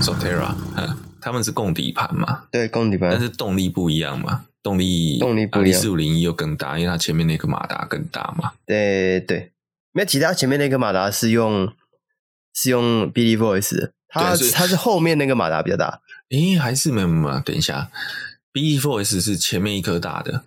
[0.00, 0.54] Solterra，
[1.20, 2.44] 他们是共底盘嘛？
[2.50, 4.46] 对，共底盘，但是动力不一样嘛？
[4.62, 8.52] 动力动力不一样，四五零一又更大，因为它前面那个马达更大嘛。
[8.66, 9.52] 对对，
[9.92, 11.72] 没有其他前面那个马达是用
[12.54, 16.00] 是用 BD Voice 的，它它是后面那个马达比较大。
[16.30, 17.90] 诶，还是没有没有，等一下
[18.52, 20.44] ，BD Voice 是前面一颗大的。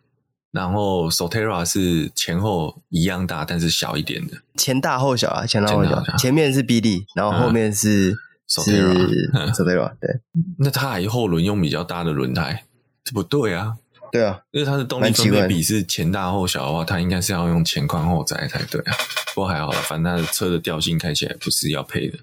[0.52, 8.18] 然后 Solterra 是前后一样大，但是小一点的，前大后小啊，前大后小，前，前面是 BD，然后后面是、嗯、
[8.62, 10.20] 是 Solterra， 对。
[10.60, 12.66] 那它还后轮用比较大的轮胎，
[13.04, 13.78] 这不对啊？
[14.12, 18.94] 对啊，因为它的动力分配比是前大后小的话，它应该是要用前宽后窄才对啊。
[19.34, 22.20] 不过还好了，反正它的车的调性开起来不是要配的。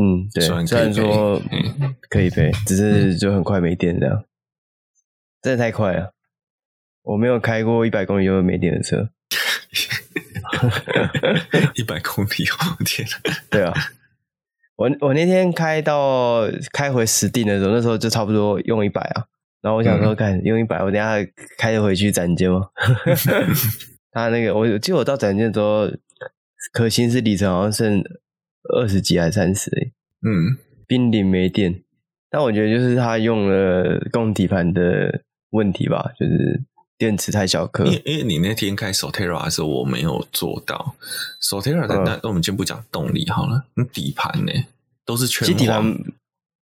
[0.00, 1.42] 嗯，对，虽然，虽然说
[2.08, 4.24] 可以配，只是就很快没电这样，
[5.42, 6.14] 真的太快了。
[7.02, 9.10] 我没有开过一百公里就没电的车，
[11.76, 12.46] 一百公里，
[12.78, 13.06] 我天！
[13.50, 13.72] 对啊，
[14.76, 19.24] 我我那天开到开回石碇的时候，那时候就差不多用一百啊。
[19.62, 21.14] 然后我想说，看用一百，我等下
[21.58, 22.68] 开着回去展间吗？
[24.12, 25.90] 他那个，我记得我到展间的时候，
[26.72, 28.02] 可行驶里程好像剩
[28.74, 29.70] 二十几还是三十？
[30.22, 31.82] 嗯，濒临没电。
[32.30, 36.62] 但我觉得就是他用了供底盘的问题吧，就是。
[36.98, 40.94] 电池太小颗，因为因为你那天开 Solterra 的时候，我没有做到
[41.42, 43.64] Solterra 的那，那、嗯、我们先不讲动力好了。
[43.74, 44.52] 那底盘呢，
[45.04, 45.94] 都是全底盘，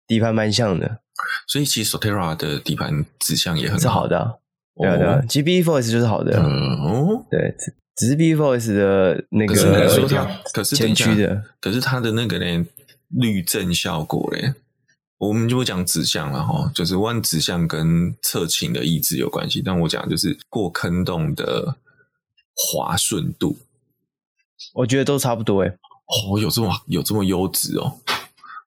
[0.08, 1.00] 底盘蛮像的，
[1.48, 4.34] 所以其实 Solterra 的底盘指向也很好是好的、啊，
[4.76, 5.22] 对啊对啊。
[5.30, 7.56] 其实 BD4S 就是好的，哦，对，
[7.96, 12.66] 只是 BD4S 的那个，可是说它，可是前驱的，可是它的那个呢，
[13.10, 14.54] 滤震效果嘞。
[15.20, 19.62] 我们就不讲指向了哈，就是弯指向跟侧倾的意志有关系。
[19.64, 21.76] 但我讲就是过坑洞的
[22.56, 23.58] 滑顺度，
[24.74, 25.70] 我觉得都差不多诶。
[25.70, 28.00] 哦，有这么有这么优质哦？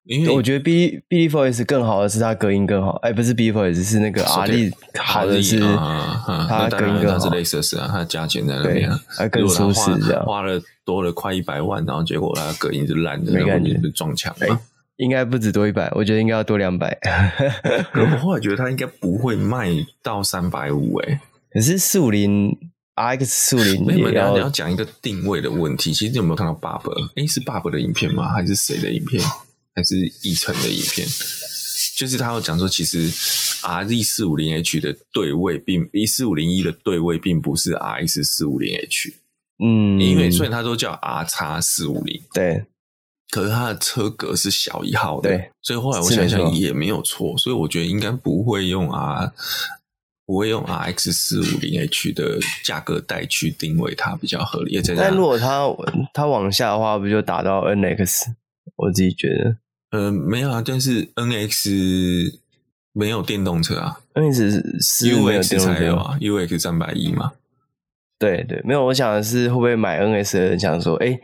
[0.05, 2.97] 因为我觉得 B BD4S 更好的是它隔音更好。
[3.03, 7.19] 哎，不是 BD4S 是那个阿力好的是它隔音更好。
[7.19, 10.24] 它是 Lexus 啊，它加钱在那边，还更舒适这样。
[10.27, 14.61] 花了多了快一百万，然后结果它隔音是烂的，没感觉，撞墙了。
[15.02, 16.96] 应该不止多一百，我觉得应该要多两百。
[17.95, 19.68] 我后来觉得它应该不会卖
[20.01, 21.18] 到三百五诶。
[21.51, 22.57] 可是四五零
[22.95, 25.92] RX 四五零，没有，你要讲一个定位的问题。
[25.92, 26.89] 其实你有没有看到 Bob？
[27.17, 28.33] 诶，是 Bob 的影片吗？
[28.33, 29.20] 还是谁的影片？
[29.74, 31.05] 还是奕成的影片？
[31.96, 39.13] 就是他有讲说，其实 RZ 四五零 H 的对位并一四五零一的对位并不是 RX 四五零 H。
[39.58, 42.23] 嗯，因为所以它都叫 R 叉四五零。
[42.33, 42.64] 对。
[43.30, 49.33] 可是它的车格是小一号的，对，所以后来我想想也没有错，所以我觉得应该不会用 R，
[50.27, 54.78] 不会用 RX 四五零 H 的价格带去定位它比较合理。
[54.94, 55.66] 但如果它
[56.12, 58.34] 它往下的话，不就打到 NX？
[58.77, 59.28] 我自己觉
[59.90, 62.39] 得，呃，没有啊，但是 NX
[62.92, 64.62] 没有电动车啊，NX
[65.08, 67.33] UX 才有啊，UX 三百一嘛。
[68.18, 71.18] 对对，没有，我想的是会不会买 NX 的人想说，哎。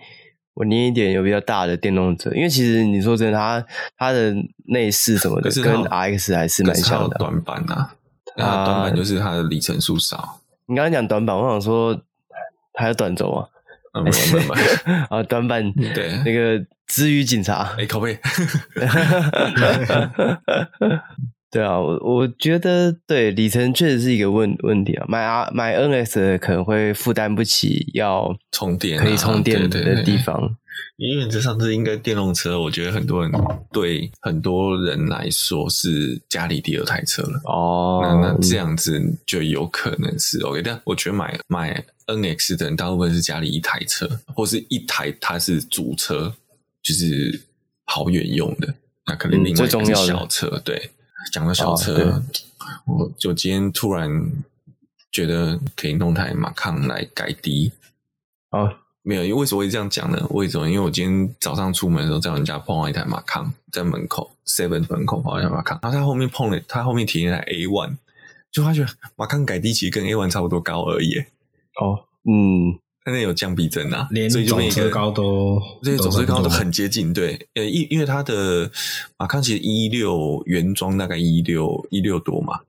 [0.58, 3.64] 我捏一点有比较大的电动车，因为其实你说真的，它
[3.96, 4.34] 它的
[4.66, 7.16] 内饰什么的跟 RX 还是蛮像的。
[7.16, 7.94] 短板啊，
[8.36, 10.40] 它短板就是它的里程数少。
[10.66, 11.96] 你刚刚讲短板，我想说
[12.74, 13.46] 还有短轴啊，
[13.92, 18.18] 啊，没有短板 啊，短板对那个支语警察，哎，靠背。
[21.50, 25.06] 对啊，我我觉得对里程确实是一个问问题啊。
[25.08, 30.56] 买啊买 NS 可能会负担不起要充电可以充电的地方。
[30.96, 33.32] 因为这上次应该电动车，我觉得很多人
[33.72, 37.40] 对很多人来说是家里第二台车了。
[37.44, 40.60] 哦，那那这样子就有可能是 OK。
[40.62, 46.32] 但我觉得买买 NX 的人大部分是家里一台车，或是一台它是主车，
[46.82, 47.42] 就是
[47.86, 48.74] 跑远用的。
[49.06, 50.90] 那可能另外一个是小车，嗯、对。
[51.32, 52.22] 讲到小车，哦、
[52.86, 54.08] 我就今天突然
[55.10, 57.72] 觉得可以弄台马康来改低。
[58.50, 60.26] 哦，没有，因为为什么会这样讲呢？
[60.30, 60.68] 为什么？
[60.68, 67.96] 因为我今天早上出门的时候，在我们家碰到一台马康，在门口 Seven 门口碰到一台马康，然后他后面碰了，他后面停一台 A One，
[68.50, 71.18] 就发觉马康改低其实跟 A One 差不多高而已。
[71.80, 72.78] 哦，嗯。
[73.08, 77.12] 现在有降避震啊，连总车高都，这些总车高都很接近。
[77.12, 78.70] 对，呃，因因为它的
[79.16, 82.60] 马康其实一六原装大概一六一六多嘛，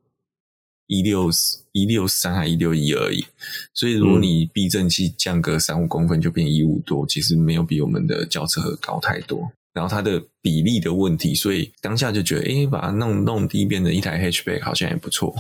[0.88, 1.30] 一六
[1.74, 3.25] 一六三还一六一而已。
[3.74, 9.51] 所以如果你避震器降个三五公分就变一五多，其实没有比我们的轿车高太多。
[9.71, 15.35] 然后它的比例的问题，所以当下就觉得，诶，把它弄弄低变成一台 hatchback 好像也不错。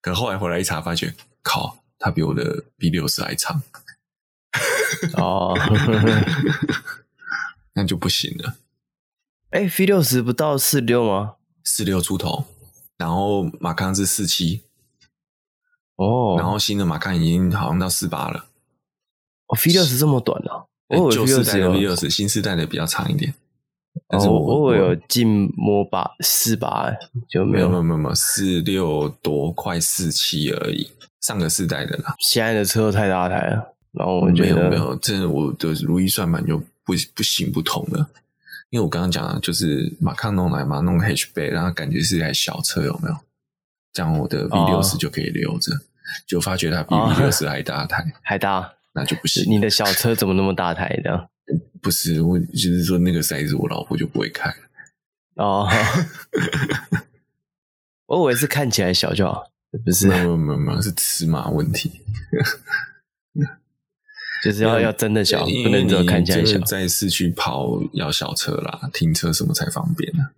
[0.00, 1.12] 可后来回来一查，发觉
[1.42, 3.60] 靠，它比我的 B 六十还长。
[5.16, 5.56] 哦，
[7.74, 8.56] 那就不行了。
[9.50, 11.34] 哎，V 六十不到四六吗？
[11.64, 12.44] 四六出头，
[12.96, 14.62] 然后马康是四七，
[15.96, 18.46] 哦，然后新的马康已经好像到四八了。
[19.46, 20.66] 哦，V 六十这么短啊？
[20.88, 23.34] 我旧世代的 V 六十，新世代的比较长一点。
[24.06, 26.92] 但是我、哦、我有进摸八四八，
[27.28, 30.90] 就没有没有没有没有四六多，快四七而已。
[31.20, 33.76] 上个世代的啦，现在的车都太大台了。
[33.92, 38.08] 然后我觉得没有没有，真的我的如意算盘就不不行不通了。
[38.70, 43.16] 因为我刚刚讲的就是马康弄来嘛，弄 hatchback，然后感觉是一台小车，有没有？
[43.92, 45.72] 这样我的 V 六十就可以留着，
[46.24, 49.44] 就、哦、发觉它比 V 六 十还大台，还大，那就不行。
[49.52, 51.28] 你的小车怎么那么大台的？
[51.82, 54.54] 不是，我就是说那个 size 我老婆就不会开。
[55.34, 55.68] 哦，
[58.06, 59.50] 我以为是看起来小就好，
[59.84, 60.06] 不是？
[60.06, 62.00] 没有没有没有，是尺码问题。
[64.42, 66.58] 就是要要真的小，不能只看起来小。
[66.60, 70.30] 在市区跑要小车啦，停车什么才方便呢？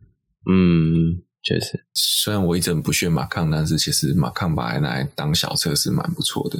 [0.51, 1.85] 嗯，确实。
[1.95, 6.59] 虽然我一直很不屑马康，但是其实马康把它拿来当小车是蛮不错的。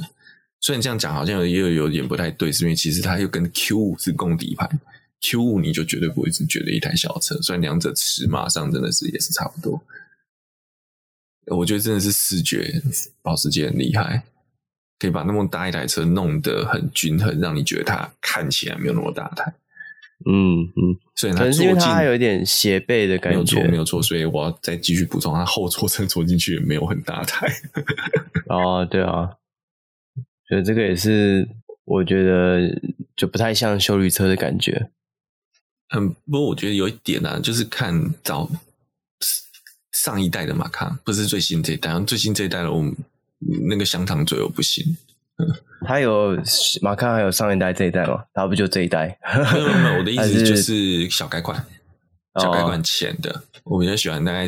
[0.61, 4.79] 虽然这样讲好像又有有点不太对，是因为其实它又跟 Q 五是共底盘
[5.19, 7.35] ，Q 五你就绝对不会是觉得一台小车。
[7.41, 9.83] 虽然两者尺码上真的是也是差不多，
[11.47, 12.81] 我觉得真的是视觉
[13.21, 14.23] 保时捷很厉害。
[15.03, 19.53] 可以把那么大一台车弄得很均衡，让你觉得它看起来没有那么大台。
[20.25, 24.01] 嗯嗯，所以它可能是因为它有一点斜背的感觉，没有错没有错。
[24.01, 27.51] 所以我要再继续补充，它后座车坐进去也没有很大台。
[28.47, 29.31] 哦，对啊，
[30.47, 31.45] 所以这个也是
[31.83, 32.61] 我觉得
[33.17, 34.89] 就不太像修理车的感觉。
[35.93, 38.49] 嗯，不过我觉得有一点啊，就是看早
[39.91, 42.95] 上一代的马卡，不是最新这一代，最新这一代的我们。
[43.69, 44.95] 那个香肠嘴我不行，
[45.85, 46.37] 他有
[46.81, 48.23] 马康，还有上一代这一代吗？
[48.33, 49.17] 他不就这一代？
[49.53, 51.65] 没有没有，我的意思 就是小改款，
[52.41, 54.45] 小改款前的，哦、我比较喜欢大概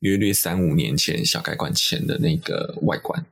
[0.00, 3.24] 约略三五年前小改款前的那个外观。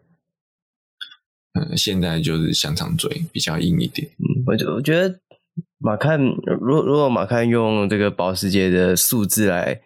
[1.55, 4.09] 嗯，现在就是香肠嘴比较硬一点。
[4.19, 5.19] 嗯，我就我觉得
[5.79, 6.21] 马看，
[6.61, 9.81] 如果如果马看用这个保时捷的数字来。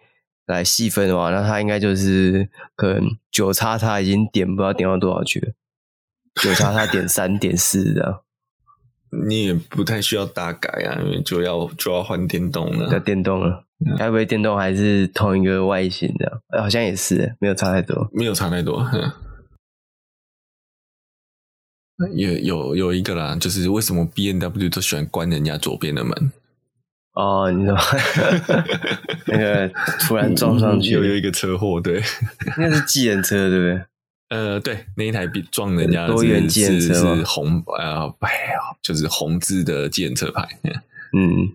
[0.45, 5.53] 来细分的话，那它应该就是可能九叉叉已经点不知道点到多少去了，
[6.41, 8.21] 九叉叉点 三点四这样。
[9.27, 12.91] 你也不太需要大改啊，因为就要就要换电动了。
[12.91, 13.63] 要电动了，
[13.97, 16.41] 该、嗯、不会电动还是同一个外形这样？
[16.61, 18.85] 好像也是，没有差太多，没有差太多。
[21.97, 26.31] 嗯、有有有一个啦，就是为什么 B N W 都喜欢关人家左边的门？
[27.15, 27.77] 哦，你知道
[29.27, 29.69] 那个
[30.01, 32.01] 突然撞上去，又有一个车祸，对，
[32.57, 33.85] 那是计程车，对不对？
[34.29, 36.93] 呃，对，那一台比撞人家的多元计程车。
[36.93, 40.45] 是红呃，哎呀，就是红字的计程车牌，
[41.13, 41.53] 嗯，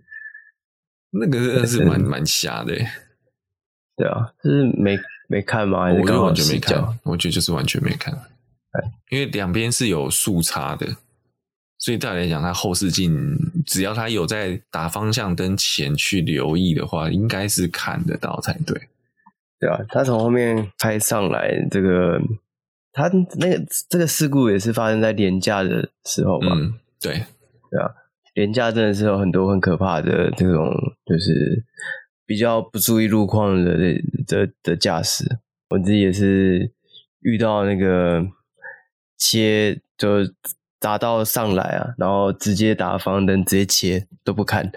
[1.11, 2.75] 那个真的是蛮 蛮瞎的，
[3.97, 4.99] 对啊，就是没
[5.29, 5.85] 没看吗？
[5.85, 8.17] 还是我完全没看，我觉得就是完全没看，
[9.11, 10.87] 因为两边是有速差的。
[11.83, 13.35] 所以，大来讲，它后视镜
[13.65, 18.79] 只要它有在打方向灯前去留意的话，应该是看得到才对。
[19.59, 22.21] 对啊，他从后面拍上来，这个
[22.93, 26.55] 他那个这个事故也是发生在连假的时候嘛？
[26.55, 27.15] 嗯，对，
[27.71, 27.89] 对啊，
[28.35, 30.71] 连假真的是有很多很可怕的这种，
[31.07, 31.65] 就是
[32.27, 33.75] 比较不注意路况的
[34.27, 35.39] 的的驾驶。
[35.71, 36.73] 我自己也是
[37.21, 38.23] 遇到那个
[39.17, 40.31] 切就。
[40.81, 44.71] 匝道上来啊，然后直接打方向灯，直接切都不看。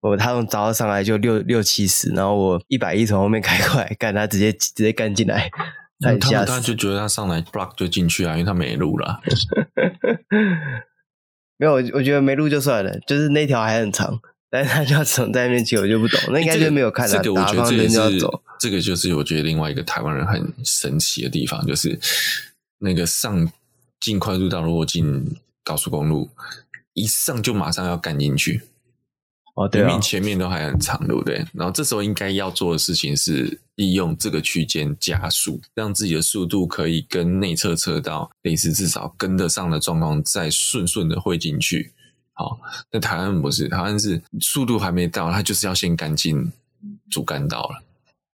[0.00, 5.50] 我他从匝道上来就六六七十，然后我一百一从后面开过来， 干他直接直接干进来，
[6.00, 9.20] 他他他就觉得他上来 block 就进去啊，因为他没路了。
[11.58, 16.18] 没有，我我觉得没路就算了，就是那条还很长，但是他就要从在那边切，我就不懂。
[16.32, 18.42] 那应该就没有看到、欸这个、打方向灯就要走。
[18.58, 22.00] 这个就是我觉得另外一个台湾人很神奇的地方，就是
[22.78, 23.52] 那个上
[24.00, 25.36] 进快速道如果进。
[25.64, 26.30] 高速公路
[26.92, 28.62] 一上就马上要干进去，
[29.54, 31.44] 哦，对，明明前面都还很长，对不对？
[31.52, 41.92] 然后这时候应该要做的事情是利用这个区间加速，让自己的速度可以跟内侧车道类似，至少跟得上的状况，再顺顺的汇进去。
[42.32, 42.58] 好，
[42.90, 46.50] 那台湾不是，台湾是速度还没到，它就是要先干进
[47.10, 47.82] 主干道了，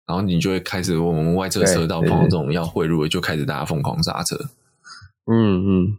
[0.06, 4.36] 然后你就会开始我们外侧车道碰到这种要汇入，就开始大家疯狂刹车。
[5.26, 5.98] 嗯嗯。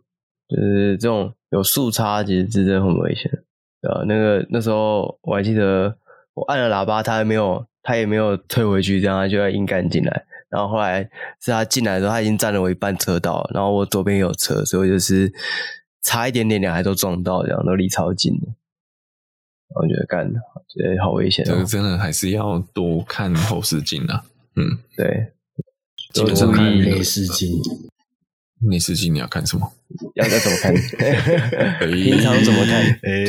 [0.49, 3.31] 就是这种有速差，其实真的很危险，
[3.81, 4.03] 对吧？
[4.07, 5.95] 那个那时候我还记得，
[6.33, 10.25] 我按了喇叭，他还没有，他也没有退回去，这样他就要硬干进来。
[10.49, 11.01] 然后后来
[11.41, 15.33] 是他进来的时候，他已经占了我一半车道，然后我左边有车，所以就是
[16.03, 18.47] 差一点点，两台都撞到，这样都离超近的。
[19.75, 21.43] 我觉得干的，觉得好危险。
[21.43, 24.23] 这个真的还是要多看后视镜啊。
[24.55, 25.33] 嗯，对，
[26.13, 27.49] 基本上看内视镜。
[28.69, 29.71] 内视镜你要看什么？
[30.15, 30.73] 要要怎么看？
[31.91, 32.83] 平常怎么看？
[33.01, 33.25] 对，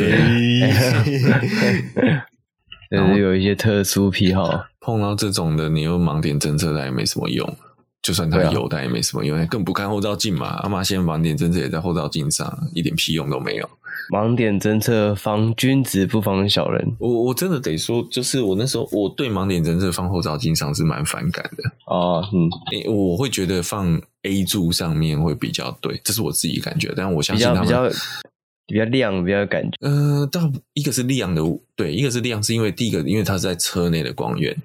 [2.90, 4.66] 就是有一些特殊癖好。
[4.80, 7.56] 碰到这种的，你又盲点侦测，它也没什么用。
[8.02, 10.48] 就算它有，但也没什么用，更不看后照镜嘛。
[10.62, 13.70] 阿妈现在盲点侦测也在后照镜上，一点屁用都没有。
[14.12, 16.96] 盲点侦测防君子不防小人。
[16.98, 22.22] 我我真的得说，就是我那时候我对盲点侦测放后照镜上是蛮反感的哦。
[22.32, 22.48] 嗯，
[22.92, 26.92] 我会觉得放 A 柱上面会比较对，这是我自己感觉。
[26.96, 27.88] 但我相信他们比较
[28.66, 29.70] 比较亮，比较有感觉。
[29.80, 31.42] 呃，但一个是亮的，
[31.76, 34.56] 对，一个是亮，是因为第一个，因为它是在车内的光源。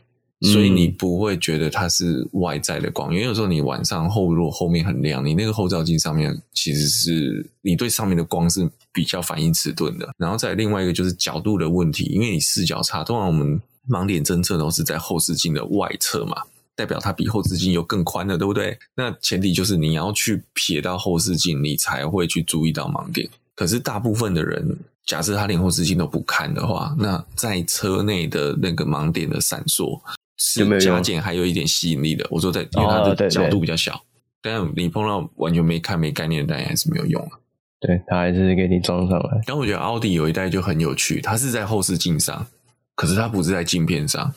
[0.42, 10.08] 所以你不会觉得它是外在的光，因为有时候你晚上后如果后面很亮，你那个后照镜上面其实是你对上面的光是比较反应迟钝的。
[10.18, 16.44] 然后再另外一个就是角度的问题，因为你视角差，通常我们盲点侦测都是在后视镜的外侧嘛，
[16.74, 18.78] 代表它比后视镜又更宽了，对不对？
[18.96, 23.30] 那前提就是你要去瞥到后视镜，你才会去注意到盲点。
[23.56, 30.00] 可是大部分的人，假设他连后视镜都不看的话，那在车内的那个盲点的闪烁。
[30.40, 32.26] 是加减还有一点吸引力的。
[32.32, 34.02] 我说在，因为它的角度比较小，哦、
[34.42, 37.38] 对对，但你碰到完全没看没概念的，但还是没有用啊。
[37.80, 39.42] 对，它还是给你装上来。
[39.46, 42.48] 但我觉得奥迪有一代就很有趣，它是在后视镜上，
[42.96, 44.34] 可是它不是在镜片上，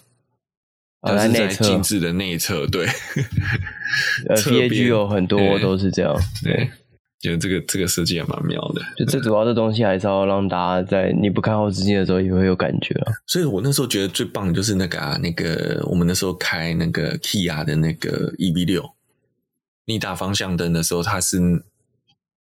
[1.00, 2.66] 它是在镜子的内侧。
[2.66, 2.86] 对，
[4.28, 6.14] 呃， PAG 有很多都是这样。
[6.44, 6.52] 对。
[6.54, 6.70] 对
[7.22, 13.12] 觉得这个这个设计也蛮妙的，就最主要的东西还是要让大家在你不看后视镜的时候也会有感觉啊。
[13.28, 18.90] 所以我那时候觉得最棒的就是那个那个我们那时候开那个 Kia 的那个 E V 六，
[19.86, 21.38] 你打方向灯的时候，它是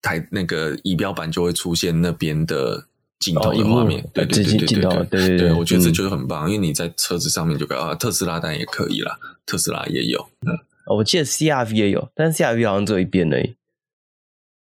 [0.03, 2.89] 台那个仪表板就会出现那边的
[3.21, 10.53] 镜头的画面，对对对对对对对对，我觉得这就是很棒，因为你在车子上面就啊，特斯拉当然也可以啦，特斯拉也有，嗯，
[10.95, 13.37] 我记得 C R V 也有，但 C R V 好像只有一边呢。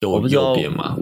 [0.01, 0.97] 有右边吗？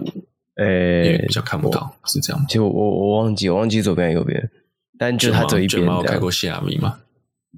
[0.57, 2.47] 诶、欸，比较看不到，是这样吗？
[2.49, 4.49] 就我我忘记我忘记左边右边，
[4.97, 5.85] 但就他这一边。
[5.85, 6.97] 有开过 CR-V 吗？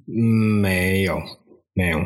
[0.07, 1.21] 嗯，没有，
[1.73, 1.99] 没有。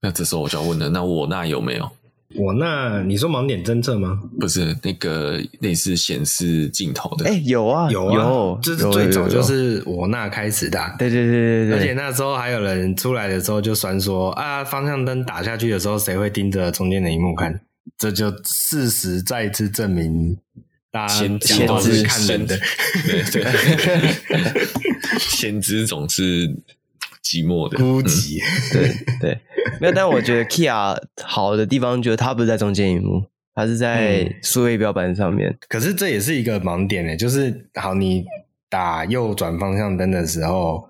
[0.00, 1.90] 那这时候我就要问了，那我那有没有？
[2.36, 4.20] 我那你说盲点侦测吗？
[4.38, 7.24] 不是那个类似显示镜头的。
[7.24, 10.78] 哎、欸，有啊，有啊，有，这是最早就是我那开始的。
[10.98, 11.78] 对对对对对。
[11.78, 17.60] 而且那时候还有人出来的时候就酸说啊，方向灯打下去的时候，谁会盯着中间的荧幕看？
[17.98, 20.36] 这就事实再次证明，
[20.90, 22.58] 大家先知都是看人的，
[23.06, 23.44] 对对，
[25.18, 26.48] 先知总是
[27.24, 28.40] 寂寞的，孤寂，
[28.72, 29.40] 对对。
[29.80, 35.58] 没有，但我觉得 Kia 好的地方，就是它不是在中间一幕，它是在数位标板上面。
[35.68, 38.24] 可是这也是一个盲点诶，就是好，你
[38.68, 40.88] 打右转方向灯的时候，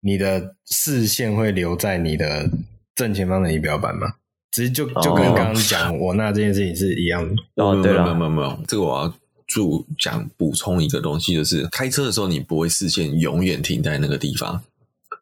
[0.00, 2.48] 你的视线会留在你的
[2.94, 4.14] 正前方的仪表板吗？
[4.52, 7.42] 其实就就跟刚刚讲我那这件事情是一样的。
[7.64, 9.14] 哦，对了，没有没有没有，这个我要
[9.46, 14.62] 注讲补充一个东西，就是开车的时候你不会视线永远停在那个地方，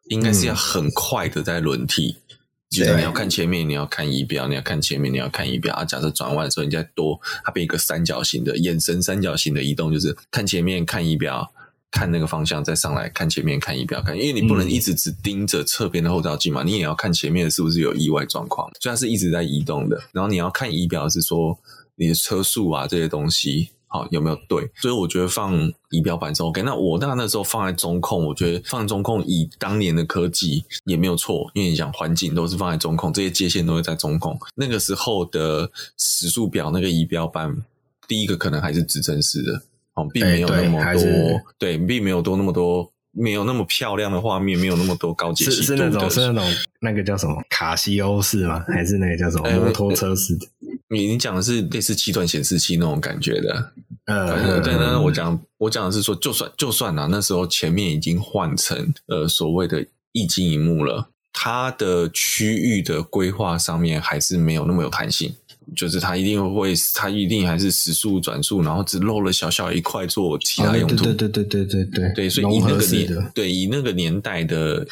[0.09, 2.17] 应该是要很快的在轮替。
[2.27, 2.35] 嗯、
[2.69, 5.73] 就是你要看前面，你要看仪表，你要看前面，你要看仪表。
[5.75, 11.51] 啊，假设转弯的时候，你再多，它变一个三角形的眼神三角形的移动，就是看前面，看仪表。
[11.91, 18.71] 看那个方向，再上来看前面，看仪表，看，因为你不能一直只盯着侧边的后照镜嘛，你也要看前面是不是有意外状况。
[18.79, 21.59] 虽然是一直在移动的，然后你要看仪表，是说
[21.95, 24.71] 你的车速啊这些东西，好有没有对？
[24.77, 25.53] 所以我觉得放
[25.89, 26.61] 仪表板是 OK。
[26.61, 34.39] 那我那那时候放在中控，我觉得放中控以当年的科技也没有错，因为你讲环境都是放在中控，这些界限都会在中控。
[34.55, 37.63] 那个时候的时速表那个仪表板，
[38.07, 39.61] 第一个可能还是指针式的。
[39.95, 41.01] 哦，并没有那么多，
[41.57, 45.63] 对，对，并没有多那么多，没有那么漂亮的画面，没有那么多高解析度的。
[45.63, 48.63] 是是那种，是那种那个叫什么卡西欧式吗？
[48.67, 50.47] 还是那个叫什么摩托车式的？
[50.89, 53.73] 你你讲的是类似七段显示器那种感觉的。
[54.05, 65.33] 呃，对，那我讲我讲的是说，就算就算啊，那时候前面已经换成呃所谓的液晶一幕了，它的区域的规划上面还是没有那么有弹性。
[65.75, 70.95] 就是它一定会，它一定还是时速转速，然后只漏了小小一块做其他用途。
[71.03, 72.13] 对对对对对对对。
[72.15, 74.87] 对，所以以那个年，对以那个年代的。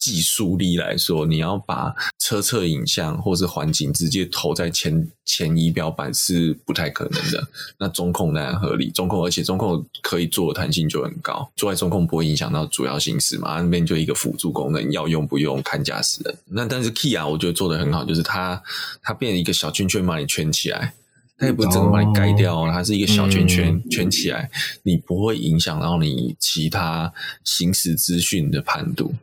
[0.00, 7.46] 技术力来说，你要把车侧影像或是环境直接投在前前仪表板是不太可能的。
[7.78, 16.34] 那中控当然合理，中控而且中控可以做的弹性就很高，坐在中控不会影响到主要行驶嘛，那边就一个辅助功能，要用不用看驾驶人。
[16.46, 18.60] 那但是 Kia 我觉得做的很好，就是它
[19.02, 20.94] 它变一个小圈圈把你圈起来。
[21.40, 24.50] 它也不会整个把你盖掉，哦、它是一个小圈圈、嗯、圈起来，
[24.82, 27.10] 你不会影响到你其他
[27.42, 29.14] 行驶资讯的判读。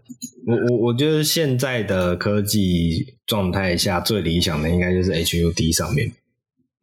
[0.47, 6.11] 我我我觉得现在的科技状态下最理想的应该就是 HUD 上面。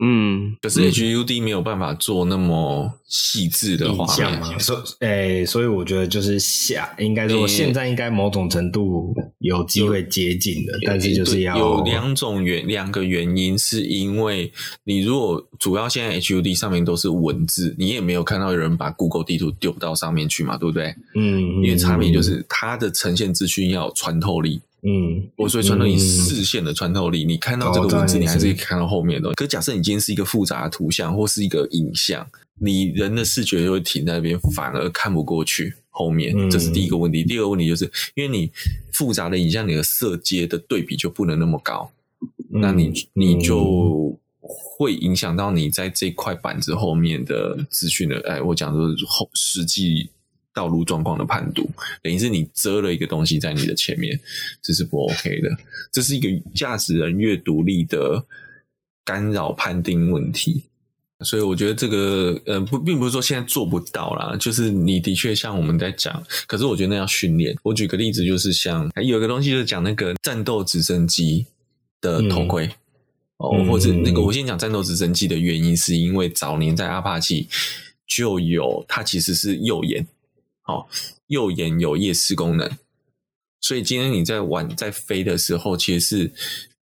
[0.01, 20.93] 嗯，可是 HUD 没有办法做那么细致的画面嘛，所诶、欸，所以我觉得就是下，应该说现在应该某种程度有机会接近的，欸、但是就是要有两种原两个原因，是因为你如果主要现在 HUD 上面都是文字，你也没有看到有人把 Google 地图丢到上面去嘛，对不对？
[21.15, 24.61] 嗯，因为差别就是它的呈现资讯要有穿透力。
[24.87, 29.35] 嗯，我所以穿透你视线的穿透力，嗯、你看到这个文字，你还是可以看到后面的东西。
[29.35, 32.27] 可假设你今天是一个复杂的图像或是一个影像，
[32.61, 36.35] 你人的视觉就会停在那边，反而看不过去后面。
[36.51, 37.23] 这是第一个问题。
[37.23, 38.51] 嗯、第二个问题就是，因为你
[38.93, 41.91] 复杂的影像，你的色阶的对比就不能那么高，
[42.53, 48.21] 嗯、那你你就会影响到你在这块板子后面的资讯的。
[48.29, 50.11] 哎，我讲的是后实际。
[50.55, 51.69] 道路状况的判读，
[52.03, 54.19] 等于是你遮了一个东西在你的前面，
[54.63, 55.51] 这是不 OK 的。
[55.93, 58.25] 这是一个驾驶人阅读力的
[59.05, 60.63] 干扰判定问题。
[61.21, 67.57] 所以我觉得这个呃不，并不是说现在做不到啦，就是你的确像我们在讲，可是我觉得那要训练。
[67.63, 71.47] 我举个例子，就是像有一个东西就是讲那个战斗直升机
[72.01, 72.77] 的头盔、嗯、
[73.39, 77.49] 哦，或者那个我先讲战斗直升机的原因，是因为早年在阿帕奇
[78.07, 80.07] 就有，它其实是右眼。
[80.67, 80.89] 好，
[81.27, 82.71] 右眼有夜视功能，
[83.61, 86.33] 所以今天你在玩在飞的时候，其实是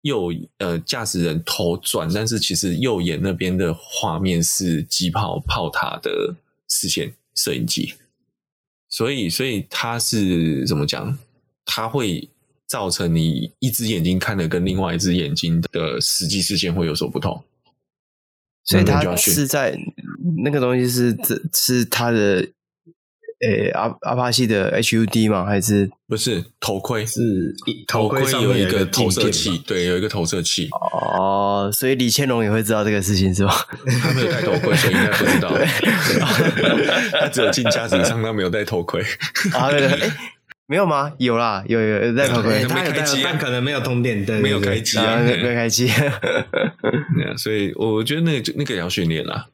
[0.03, 6.33] 右呃驾驶人头转，但是其实右眼那边的画面是机炮炮塔的
[6.69, 7.93] 视线摄影机，
[8.87, 11.19] 所以所以它是怎么讲？
[11.65, 12.29] 它会
[12.65, 17.43] 造成你一只眼睛看的跟另外一只眼睛的实际视线会有所不同，
[18.63, 19.77] 所以它是在
[20.41, 22.47] 那个东西是这是它的。
[23.45, 25.45] 诶，阿阿帕奇的 HUD 吗？
[25.45, 27.05] 还是不是头盔？
[27.05, 27.19] 是
[27.87, 30.69] 头盔上有一个投射器，对，有一个投射器。
[30.71, 33.53] 哦，所以李千龙也会知道这个事情是吧？
[34.01, 35.51] 他没有戴头盔，所以应该不知道。
[37.19, 39.01] 他只有进驾驶舱，他没有戴头盔。
[39.53, 40.11] 啊，对对，诶，
[40.67, 41.11] 没有吗？
[41.17, 45.89] 有啦，有有有戴头盔，他可能没有通电，对，没有开机啊，没有开机。
[47.37, 49.47] 所以我觉得那个那个也要训练啦，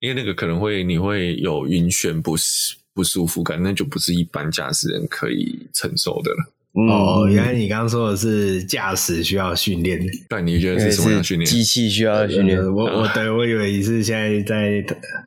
[0.00, 2.76] 因为那个可能会你会有晕眩不适。
[2.94, 6.52] 不舒服感，那就不是一般驾驶人可以承受的了。
[6.72, 11.44] 哦，原来你刚刚说的是驾驶需要训练，但，你觉得是什么样训练？
[11.44, 12.62] 机器需要训练。
[12.62, 14.84] 我我对我以为你是现在在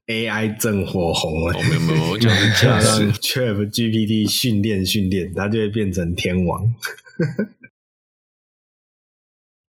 [0.08, 1.58] AI 正火红了。
[1.58, 3.12] 哦，没有没有，我讲的是驾驶。
[3.20, 6.64] ChatGPT 训练训练，它就会变成天王。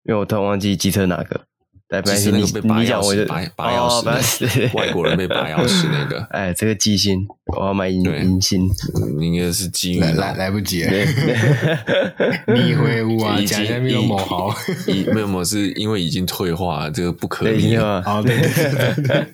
[0.04, 1.45] 因为我突然忘记机车哪个。
[1.88, 3.88] 对，不是那个被拔钥匙、拔拔钥
[4.20, 4.44] 匙，
[4.76, 6.20] 外国人被拔钥匙那个。
[6.30, 7.24] 哎，这个机芯，
[7.56, 8.68] 我要买银银芯。
[9.20, 10.90] 应该是机来来来不及了。
[12.52, 13.40] 你会误啊？
[13.46, 14.52] 假假没有某好，
[15.14, 18.02] 没有某是因为已经退化，这个不可逆了。
[18.02, 19.26] 好，对对对。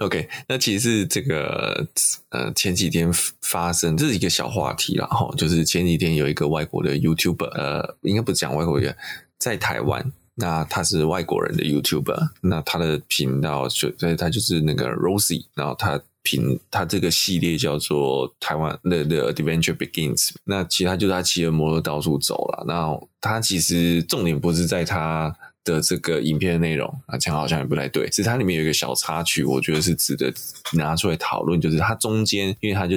[0.00, 1.86] OK，那其实是这个
[2.28, 8.94] 呃前几天发生，这是一个小话题啦哈，就是前几天有一个外国的 YouTuber，呃，应该不是讲外国人，
[9.38, 10.12] 在台湾。
[10.38, 20.30] 那他是外国人的 YouTuber，那他的频道就所以，他就是那个 Rosie，然后他频他这个系列叫做台湾的的 Adventure Begins。
[20.44, 25.36] 那其他就是他骑着摩托到处走了，那他其实重点不是在他。
[25.64, 28.08] 的这个影片的内容啊，讲好像也不太对。
[28.08, 30.32] 其实它里面有一个小插曲，我觉得是值得
[30.72, 31.60] 拿出来讨论。
[31.60, 32.96] 就是它中间，因为他就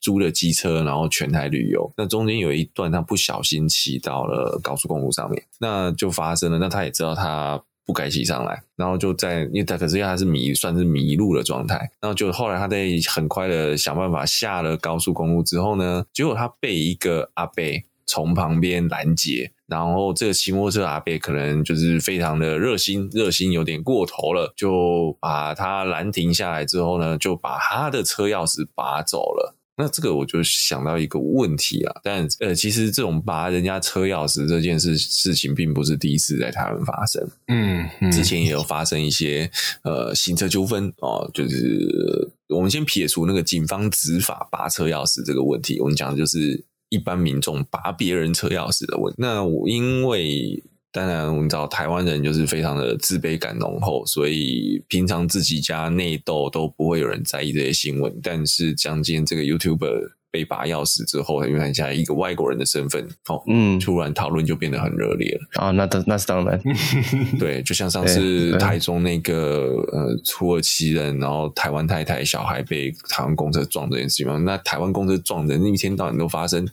[0.00, 1.90] 租了机车，然后全台旅游。
[1.96, 6.58] 那中间有一段，他不小心骑到了高速公路上面，那就发生了。
[6.58, 11.76] 那他也知道他不该骑上来，然后就在，因为他可是因为他是迷，算是迷路的状态。
[12.00, 17.64] 然后就后来他在很快的想办法下了高速公路之后呢，结果他被一个阿伯
[18.06, 19.52] 从旁边拦截。
[19.72, 29.56] 然后这个骑摩托车阿伯可能就是非常的热心，热心有点过头了，就把他拦停下来之后呢，就把他的车钥匙拔走了。
[29.78, 37.26] 那这个我就想到一个问题啊，但呃，其实这种拔人家车钥匙这件事事情，并不是第一次在台湾发生。
[37.48, 39.50] 嗯，嗯，之前也有发生一些
[39.84, 46.62] 呃行车纠纷哦，就是我们先撇除那个警方执法拔车钥匙这个问题，我们讲的就是。
[46.92, 58.14] 一般民众拔别人车钥匙的问题，那我因为当然我们知道台湾人就是非常的自卑感浓厚，所以平常自己家内斗都不会有人在意这些新闻。
[58.22, 65.62] 但是将今天这个 YouTuber 被拔钥匙之后，因为他现一个外国人的身份，哦，嗯，突然讨论就变得很热烈了。
[65.64, 66.60] 啊，那那是当然，
[67.40, 76.66] 对，就像上次台中那个呃土耳其人，然后台湾太太小孩被台湾公车撞这件事情嘛，那台湾公车撞人一天到晚都发生，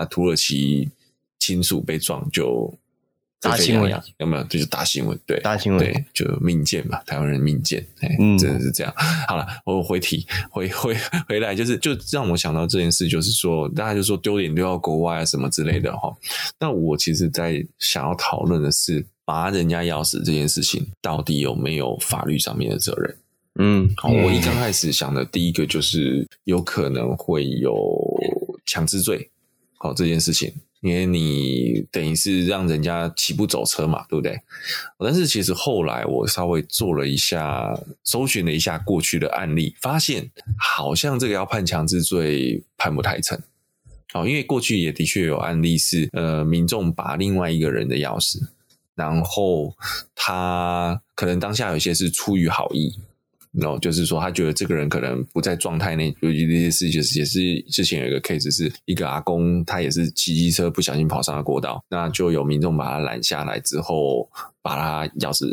[0.00, 0.88] 那土耳其
[1.38, 2.74] 亲属被撞就。
[3.42, 4.44] 大新闻有没有？
[4.44, 8.92] 就是大新闻，对，大新闻，对，就命贱嘛，台湾人命贱，哎，嗯，真的是这样。
[9.26, 10.94] 好了，我回题，回回
[11.26, 16.14] 回来，就是就让我想到这件事，就是说，大家就说丢脸丢到国外啊什么之类的哈。
[16.58, 23.16] 那我其实，在想要讨论的是，拔人家钥匙这件事情，到底有没有法律上面的责任？
[23.54, 27.74] 嗯，好，我一刚开始想的第一个就是有可能会有
[28.66, 29.30] 强制罪，
[29.82, 30.52] 好，这件事情。
[30.82, 34.40] 因为你等于是让人家起步走车嘛，对不对？
[34.98, 43.38] 但是其实后来我稍微做了一下，搜寻了一下过去的案例，发现好像这个要判强制罪判不太成。
[44.14, 48.38] 哦，因为过去也的确有案例是，呃，民众把另外一个人的钥匙，
[48.94, 49.76] 然后
[50.14, 52.98] 他可能当下有些是出于好意。
[53.52, 64.30] 然后就是说，他觉得这个人可能不在状态内，尤其这些事，就是也是之前有一个 case，是一个阿公，他也是骑机车不小心跑上了国道，那就有民众把他拦下来之后，
[64.62, 65.46] 把他钥匙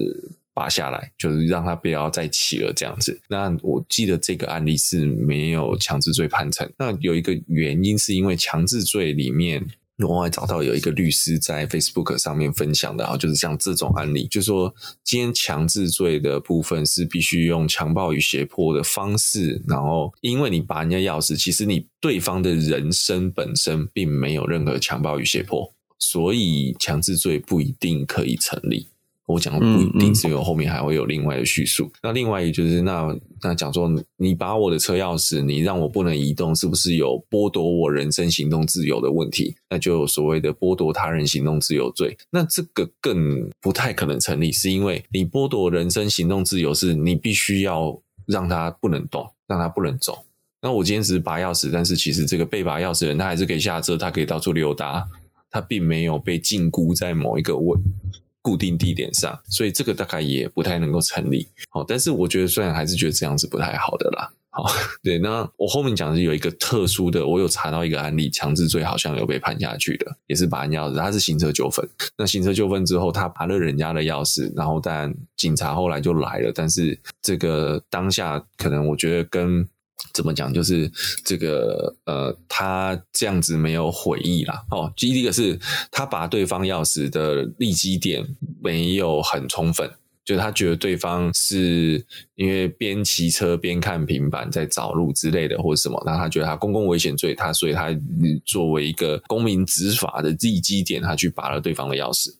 [0.54, 3.20] 拔下来，就是让他不要再骑了这样子。
[3.28, 9.66] 那我记得这个案例是没有强制罪判成，那有一个原因是因为强制罪里面。
[10.06, 28.90] 我还找到有一个律师在 Facebook 上面分享的，啊就是像这种案例，就是说今天强制罪的部分是必须用强暴与胁迫的方式，然后因为你拔人家钥匙，其实你对方的人生本身并没有任何强暴与胁迫，所以强制罪不一定可以成立。
[29.28, 31.84] 我讲的不一定，是因为后面还会有另外的叙述。
[31.86, 33.14] 嗯嗯、那另外一就是，那
[33.44, 39.54] 那讲说，你拔我的车钥匙，你让我不能移动，是不是有剥夺我人身行动自由的问题？
[39.70, 42.18] 那就有所谓的剥夺他人行动自由罪。
[42.32, 50.24] 那这个更不太可能成立，是因为你剥夺人身行动自由，是你必须要让他不能动，让他不能走。
[50.62, 55.06] 那我今天只是拔钥匙，但是其实这个被拔钥匙的人，他还是可以下车，他可以到处溜达，
[55.52, 57.78] 他并没有被禁锢在某一个位。
[58.48, 61.46] 固定地点上，所以这个大概也不太能够成立。
[61.70, 64.32] 好，但是我觉得虽然还是觉得这样子不太好的啦。
[64.50, 64.64] 好，
[65.04, 71.86] 对，那我后面讲的是有一个特殊的，我有查到一个案例，强制罪好像有被判下去的，也是拔人钥匙，他是行车纠纷。
[72.18, 79.68] 那行车纠纷之后，他拔了人家的钥匙，然后但警察后来就来了，但是这个当下可能我觉得跟。
[80.14, 80.54] 怎么讲？
[80.54, 80.92] 就是
[81.24, 84.64] 这个呃，他这样子没有悔意啦。
[84.72, 85.60] 哦，第一个是
[85.92, 88.26] 他拔对方钥匙的立基点
[88.62, 89.90] 没有很充分，
[90.26, 92.06] 就是他觉得对方是
[92.36, 97.90] 因为边骑车边看平板在找路之类的，或者什么，那他觉得他公共危险罪，他所以他
[98.46, 102.34] 作为一个公民执法的立基点，他去拔了对方的钥匙，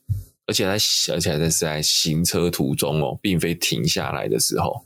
[0.46, 0.72] 而且他
[1.14, 4.86] 而且还是在行车途中哦，并非停下来的时候。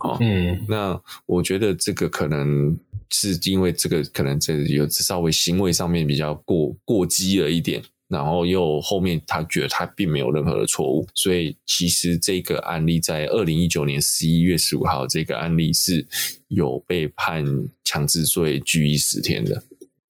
[0.00, 2.76] 哦，嗯，那我觉得这个可能
[3.10, 16.06] 是因为这个可能这有稍微行为上面比较过过激了一点，然后又后面他觉得他并没有任何的错误，所以其实这个案例在二零一九年十一月十五号这个案例是
[16.48, 17.44] 有被判
[17.84, 19.62] 强制罪拘役十天的。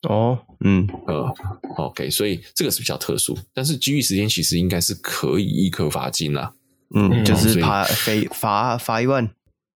[0.08, 1.32] 哦，嗯，呃
[1.76, 6.52] ，OK，所以这个是比较特殊，但是拘役十天其实应该是可以易科罚金啦，
[6.92, 9.30] 嗯，就是罚罚罚罚一万。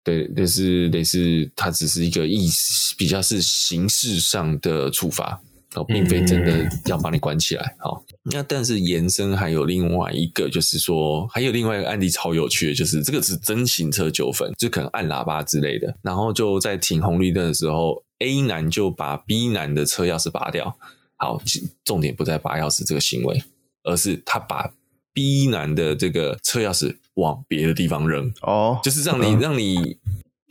[0.07, 5.43] 对，类似类似，它只是一个意思，比较是形式上的处罚，
[5.75, 7.75] 哦，并非真的要把你关起来。
[7.81, 20.79] 好，那但是延伸还有另外一个，就是说还有另外一个案例超有趣的，就是这个是真行车纠纷，就可能按喇叭之类的，然后就在停红绿灯的时候，A 男就把 B 男的车钥匙拔掉。
[21.17, 21.43] 好，
[21.85, 23.43] 重点不在拔钥匙这个行为，
[23.83, 24.71] 而是他把
[25.13, 26.95] B 男的这个车钥匙。
[27.17, 29.99] 往别的地方扔哦，就是让你、嗯、让你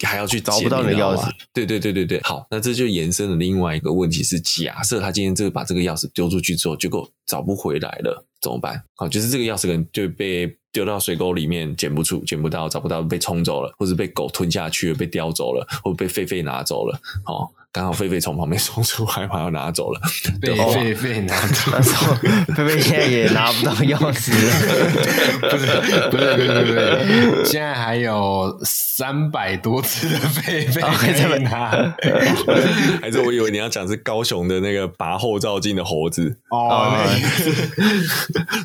[0.04, 1.28] 还要去找不到你的钥匙。
[1.54, 8.84] 对对对对对，好，那这就延伸了另外一个问题是：假设他今天这个把这个钥匙丢出去之后，结果找不回来了，怎么办？
[8.95, 16.99] 好，就是这个钥匙可能就被丢到水沟里面，捡不出、捡不到、找不到，被冲走了，或者被狗吞下去了，被叼走了，或者被狒狒拿走了。
[17.23, 17.51] 好。
[17.75, 19.99] 刚好狒狒从旁边冲出来，把它拿走了。
[20.39, 21.75] 被狒狒拿走，
[22.53, 25.49] 狒狒现在也拿不到钥匙了。
[25.49, 25.65] 不是，
[26.09, 31.93] 不是，不是，不是，现在还有三百多只的狒狒可以拿。
[33.01, 36.95] 还是我以为你要讲是高雄的那个拔后照镜的猴子哦，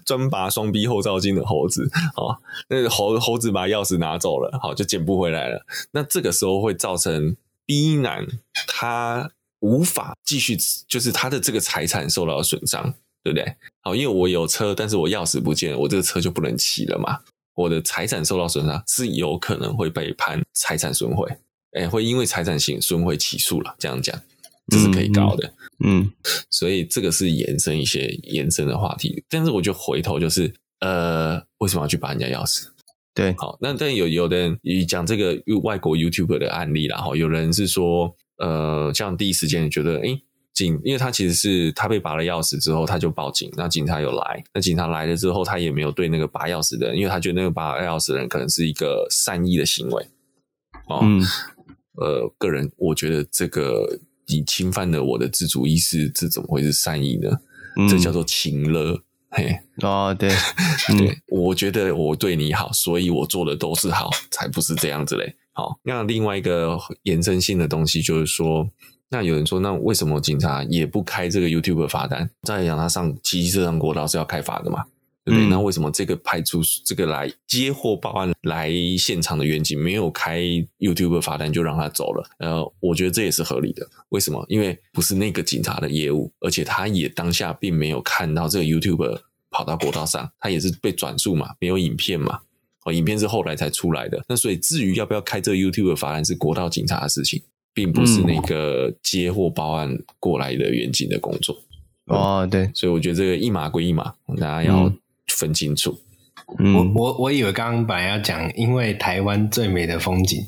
[0.04, 1.90] 专拔双臂后照镜的猴子。
[2.14, 5.66] 哦，那猴猴子把钥匙拿走了，好，就捡不回来了。
[5.90, 7.34] 那这个时候会造成。
[7.70, 8.26] B 男
[8.66, 9.30] 他
[9.61, 13.54] 无法继续，就是他的这个财产受到损伤，对不对？
[13.83, 17.20] 好，因为我有车，但是我钥匙不见了，我这个车就不能骑了嘛。
[17.54, 21.30] 我的财产受到损伤，是有可能会被判财产损毁，
[21.78, 23.76] 哎，会因为财产性损毁起诉了。
[23.78, 24.20] 这样讲，
[24.66, 25.46] 这是可以告的。
[25.85, 26.12] 嗯，嗯，
[26.50, 29.22] 所以这个是延伸一些延伸的话题。
[29.28, 32.66] 但是我就回头就是，呃，为什么要去拔人家钥匙？
[33.12, 40.22] 对，好，那但有有的人讲这个外国 YouTuber 的案例啦，哈，有人是说，呃，这样第一时间觉得，诶
[40.54, 50.06] 警，因为他其实是他被拔了钥匙之后，他就报警，那警察有来，那警察来了之后，他也没有对那个拔钥匙的人，因为他觉得那个拔钥匙的人可能是一个善意的行为，
[50.88, 51.20] 哦，嗯、
[51.96, 57.28] 呃，个人我觉得这个你侵犯了我的自主意识，这怎么会是善意呢？
[57.76, 59.02] 嗯、这叫做情勒。
[59.30, 60.28] 嘿，哦，对，
[60.98, 65.36] 对，嗯、我觉得我对你好，所以我做的都是好，才不是这样子嘞。
[65.52, 68.68] 好，那另外一个延伸性的东西就是说，
[69.08, 72.28] 那有人说，那为什么警察也不开这个 YouTube 罚单？
[72.42, 74.84] 再讲他上骑机车上国道是要开罚的嘛？
[75.24, 75.46] 对不对？
[75.46, 80.40] 嗯、那为什么这个派出这个来接货报案来现场的员警没有开
[80.78, 82.30] YouTube 罚单就让他走了？
[82.38, 83.87] 呃，我觉得这也是合理的。
[84.11, 84.44] 为什么？
[84.48, 92.40] 因为不是那个警察的业务，而且他也当下并没有看到这个 YouTube 跑到国道上，他也是被转述嘛，没有影片嘛。
[92.85, 94.24] 哦，影片是后来才出来的。
[94.26, 97.42] 那所以至于要不要开这个 YouTube 罚单，是国道警察的事情，
[97.74, 101.62] 并不是那个接货报案过来的员警的工作。
[102.06, 104.90] 嗯、哦，对，所以我觉得这个一码归一码，大家要
[105.36, 106.00] 分清楚。
[106.58, 110.38] 嗯、我我我以为刚刚本来要讲，因为台湾最美的风景。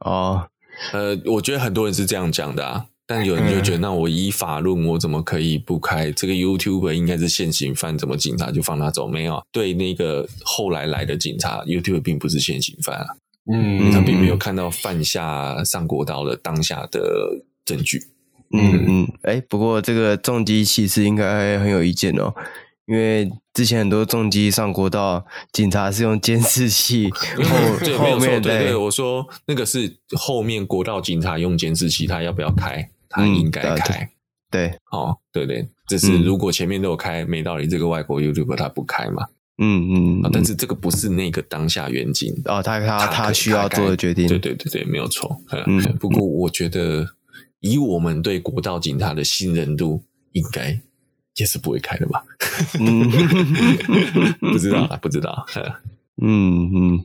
[0.00, 0.48] 哦，
[0.92, 6.92] 呃，我觉得很多人是这样讲的啊，但有人就觉得，那我依法论，我怎么可以不开这个 YouTube？
[6.92, 9.08] 应该是现行犯，怎么警察就放他走？
[9.08, 13.06] 没有，对那个后来来的警察，YouTube 并不是现行犯啊。
[13.52, 18.00] 嗯，他并没有看到犯下上国道的当下的证据。
[18.54, 22.32] 嗯嗯，哎、欸，不过这个重机骑士应该很有意见哦。
[22.92, 32.86] 因为之前很多重机上国道，警察是用监视器 后对后面对对，我说那个是后面国道警察用监视器，他要不要开？
[33.08, 34.10] 他应该开。
[34.50, 39.24] 对，哦，对对，这是如果前面都有开，没道理这个外国 YouTuber 他不开嘛？
[39.56, 45.40] 嗯嗯，但是这个不是那个当下远景哦，他他他需要做的决定，对对对对，没有错。
[45.66, 47.06] 嗯， 不过我觉得
[47.60, 50.02] 以我们对国道警察的信任度，
[50.32, 50.78] 应该。
[51.36, 52.22] 也是不会开的吧？
[52.78, 53.10] 嗯，
[54.52, 55.46] 不知道啊，不知道。
[56.20, 57.04] 嗯嗯，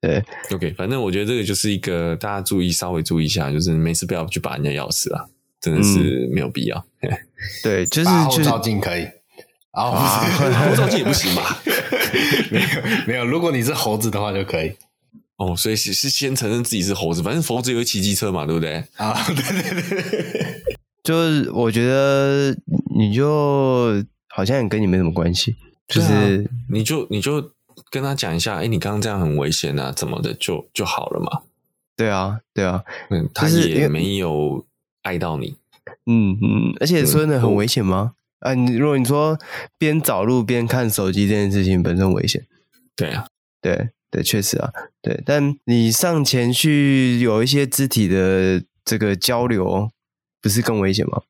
[0.00, 5.24] 对，OK，反正我觉得这个就是一个大家注意，稍微注意一下，就是没事不要去拔人家钥匙啊，
[5.60, 6.86] 真的是没有必要。
[7.00, 7.10] 嗯、
[7.62, 9.04] 对， 就是后照镜可以，
[9.72, 11.58] 啊，后照镜也不行吧？
[12.50, 12.66] 没有
[13.08, 14.72] 没有，如果你是猴子的话就可以。
[15.38, 18.82] 哦，所以是是先承认自己是猴子，反正猴子也会骑机车嘛，对不对？
[18.96, 20.62] 啊，对对对对。
[21.04, 22.56] 就是我觉得
[22.96, 25.56] 你就好像也跟你没什么关系，
[25.86, 27.52] 就是、啊、你就你就
[27.90, 31.42] 跟他讲一下，哎、欸，你刚刚这样很危险啊，怎么的就就好了嘛。
[31.96, 34.66] 对啊，对啊，嗯，他也没有
[35.02, 35.56] 爱到你，
[36.06, 38.14] 嗯嗯，而且说真的很危险吗？
[38.40, 39.38] 啊，你如果你说
[39.78, 42.46] 边找路边看手机这件事情本身危险，
[42.94, 43.26] 对啊，
[43.60, 49.90] 对对，确实啊，对，但你上前去有一些肢体的这个交流。
[50.42, 51.22] 不是更危险吗？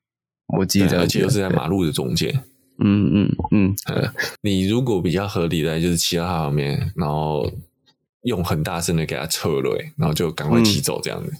[0.55, 2.33] 我记得，而且又是在马路的中间。
[2.79, 7.51] 嗯嗯嗯，呃，你如果比较合理的，就是骑到他旁边，然后
[8.23, 11.31] 用很大声的给他撤雷，然后就赶快骑走这样子。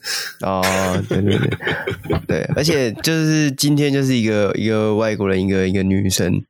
[0.42, 6.44] 嗯、哦，对对对， 对，而且就是今天就是一个一个外国人，一个一个女生，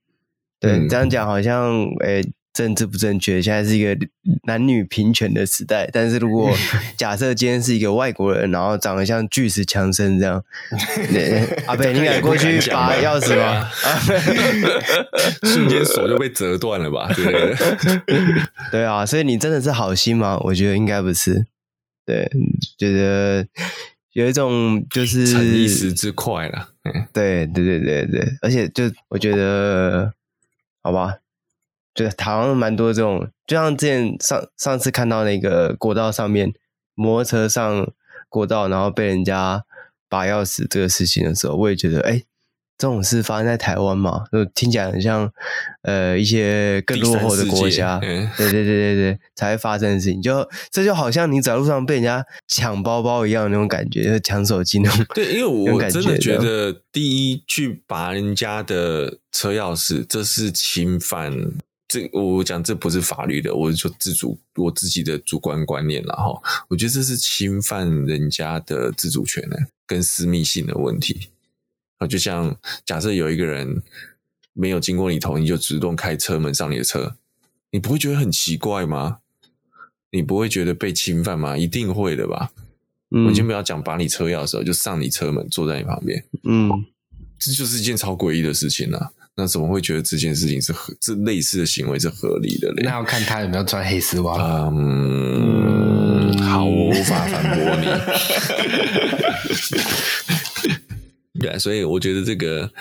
[0.59, 2.21] 对，嗯、这样讲好像诶。
[2.21, 3.95] 欸政治不正确，现在是一个
[4.47, 5.87] 男女平权的时代。
[5.93, 6.51] 但是如果
[6.97, 10.43] 假设今天是一个外国人，然后长得像巨石强森这样，
[11.67, 13.69] 阿北， 你敢过去拔钥匙吗？
[15.45, 17.07] 瞬间手就被折断了吧？
[17.13, 17.55] 对，
[18.71, 20.39] 对啊，所以你真的是好心吗？
[20.45, 21.45] 我觉得应该不是。
[22.07, 22.27] 对，
[22.79, 23.45] 觉得
[24.13, 26.69] 有一种就是逞一时之快了。
[27.13, 30.11] 对，对，对，对，对，而且就我觉得，
[30.81, 31.17] 好吧。
[31.97, 36.53] 对，台湾蛮多这种，就像之前上上次看到那个国道上面
[36.93, 37.91] 摩托车上
[38.29, 39.63] 国道，然后被人家
[40.07, 42.21] 拔钥匙这个事情的时候，我也觉得，哎，
[42.77, 45.27] 这种事发生在台湾嘛，就听起来很像
[45.81, 50.21] 呃一些更落后的国家，对对对对对，才会发生的事情。
[50.21, 55.03] 就这就好像你在路上被人家抢包包一样那种感觉，就是抢手机那种。
[55.15, 61.33] 对，因为我真的觉得，第一去拔人家的车钥匙，这是侵犯。
[61.87, 66.65] 这我讲这不是法律的，我是说自主我自己的主观观念了哈。
[66.67, 69.55] 我觉得这是侵犯人家的自主权呢。
[69.85, 71.29] 跟私密性的问题。
[71.99, 73.81] 啊，就像假设有一个人
[74.51, 77.15] 没有经过你同意就主动开车门上你的车，
[77.71, 79.19] 你不会觉得很奇怪吗？
[80.11, 81.57] 你不会觉得被侵犯吗？
[81.57, 82.51] 一定会的吧。
[83.11, 86.21] 嗯，我先不要讲把你车钥匙就上你车门，坐在你旁边。
[86.43, 86.69] 嗯，
[87.39, 89.13] 这就是一件超诡异的事情啊。
[89.37, 92.81] 那怎么会觉得这件事情是合这类似的行为是合理的嘞？
[92.83, 94.67] 那要看他有没有穿黑丝袜。
[94.73, 97.85] 嗯，好，我无法反驳你。
[101.39, 102.71] 对，所以我觉得这个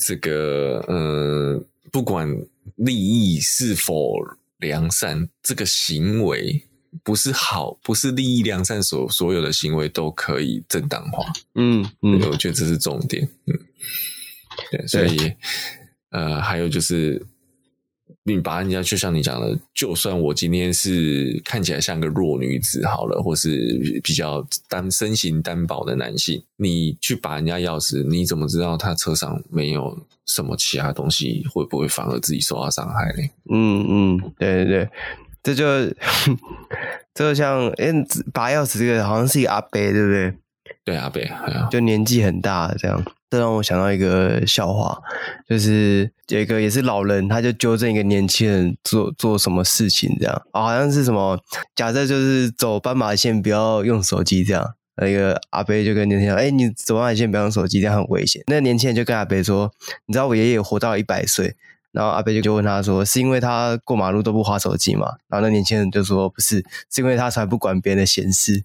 [0.00, 2.28] 这个嗯，不管
[2.74, 4.16] 利益是否
[4.58, 6.66] 良善，这个行为。
[7.02, 11.24] 不是好，不是利益良善所，所所有的行为都可以正当化。
[11.56, 13.28] 嗯嗯，我觉得这是重点。
[13.46, 13.58] 嗯，
[14.70, 15.36] 对，所以对
[16.14, 17.20] 呃，还有就是，
[18.22, 31.44] 你把人家就像你讲的，就算我今天是看起来像个弱女子好了，或是比较单身形单薄的男性，你去把人家钥匙，你怎么知道他车上没有什么其他东西？
[31.52, 33.28] 会不会反而自己受到伤害呢？
[33.50, 34.88] 嗯嗯，对对对。
[35.42, 35.64] 这就，
[37.12, 37.92] 这就像，哎，
[38.32, 40.32] 拔钥匙这个好像是一个阿伯，对不对？
[40.84, 41.22] 对，阿伯，
[41.70, 43.02] 就年纪很大这样。
[43.30, 44.96] 这让我想到一个笑话，
[45.48, 50.42] 就是有一个也是老人，他就纠正一个年轻人做做什么事情这样。
[50.52, 51.36] 哦，好像是什么，
[51.74, 54.74] 假设就是走斑马线不要用手机这样。
[54.96, 59.72] 那个阿伯就跟年轻人说：“哎，你走斑马线不要用手机，这样很危险。”那个年轻人就跟阿伯说
[60.06, 61.56] ：“你知道我爷爷活到一百岁。”
[61.90, 68.62] 然后阿伯就就问他说：“是因为他过马路都不滑手机嘛？”然后那年轻人就说：“不是，是因为他才不管别人的闲事。”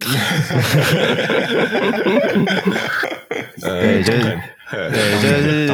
[3.60, 5.68] 对，就是对，就是。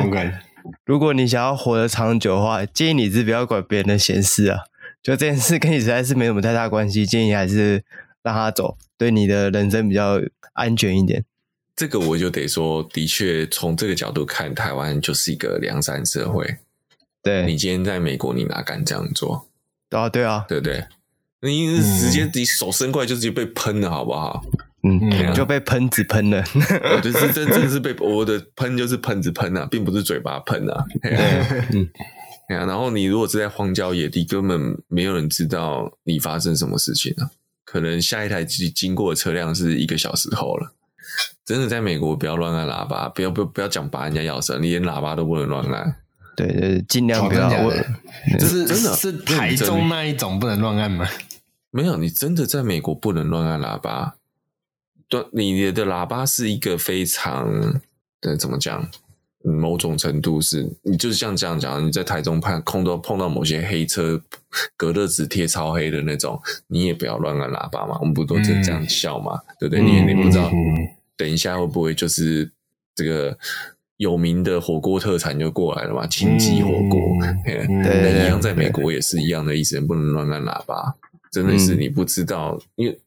[0.84, 4.60] 如果你想要活得长久的话，建议你是不要管别人的闲事啊。
[5.02, 7.84] 就这件事跟你实在是没什么太大关系，建议还是
[8.22, 10.20] 让他走，对你的人生比较
[10.54, 11.24] 安全一点。
[11.76, 16.56] 这个我就得说，的确从这个角度看，台湾就是一个良善社会。
[17.22, 19.46] 对，你今天在美国，你哪敢这样做？
[19.90, 20.84] 啊，对啊，对不对？
[21.46, 24.44] 你直接你手伸过来就直接被喷了，好不好？
[24.82, 26.44] 嗯，啊、就被喷子喷了。
[26.94, 30.84] 我就是真真是被我的喷就是喷子喷啊，并不是嘴巴喷啊。
[31.72, 31.88] 嗯，
[32.48, 37.30] 然后你如果是在荒郊野地，根本没有人知道你发生什么事情啊。
[37.64, 40.72] 可能下一台经经过的车辆是一个小时后了。
[41.44, 45.96] 真的在美国，不要乱按喇叭，不要不要不要讲拔人家钥匙，你连喇叭都不能乱按。
[46.36, 47.48] 对对，尽量不要。
[48.38, 51.08] 这是真的是台中那一种不能乱按吗？
[51.76, 54.16] 没有，你真的在美国不能乱按喇叭。
[55.08, 57.46] 对，你的喇叭是一个非常
[58.22, 58.88] 的怎么讲？
[59.42, 64.18] 某种程度是你就是像这样讲，你在台中碰碰到碰到某些黑车，
[64.74, 67.98] 隔热纸贴超黑的那种，你也不要乱按喇叭嘛。
[68.00, 69.34] 我们不都是这样笑嘛？
[69.34, 69.84] 嗯、对不对？
[69.84, 70.50] 你也你不知道。
[71.14, 72.50] 等一下会不会就是
[72.94, 73.36] 这个
[73.98, 76.06] 有名的火锅特产就过来了嘛？
[76.06, 76.98] 清鸡火锅，
[77.44, 80.96] 对，一样在美国也是一样的意思，不能乱按喇叭。
[81.36, 82.98] 真的是你不知道，因为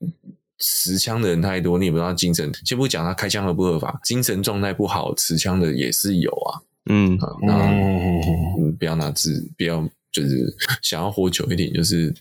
[0.59, 2.51] 持枪的人太多，你也不知道精神。
[2.63, 6.61] 先不讲他开枪合不合法，精神状态不好持枪的也是有啊。
[6.89, 12.13] 嗯，然后嗯，不要拿自，不要就是 想要活久一点，就是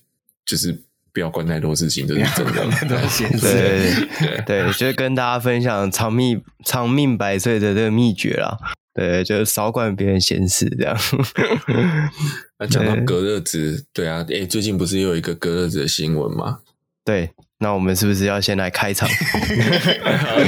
[0.44, 0.76] 就是。
[1.10, 2.52] 不要管太多事情，这是真的。
[2.86, 8.56] 对 对对，就是跟大家分享长命长命百岁的这个秘诀啦。
[8.98, 10.98] 对，就是少管别人闲事，这样。
[12.58, 16.58] 那讲到隔热纸，对啊，哎，最近不是又有一个隔热纸的新闻吗？
[17.06, 17.30] 对，
[17.60, 19.08] 那我们是不是要先来开场？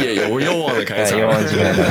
[0.03, 1.85] 也有，我又忘了开场，又忘记开场。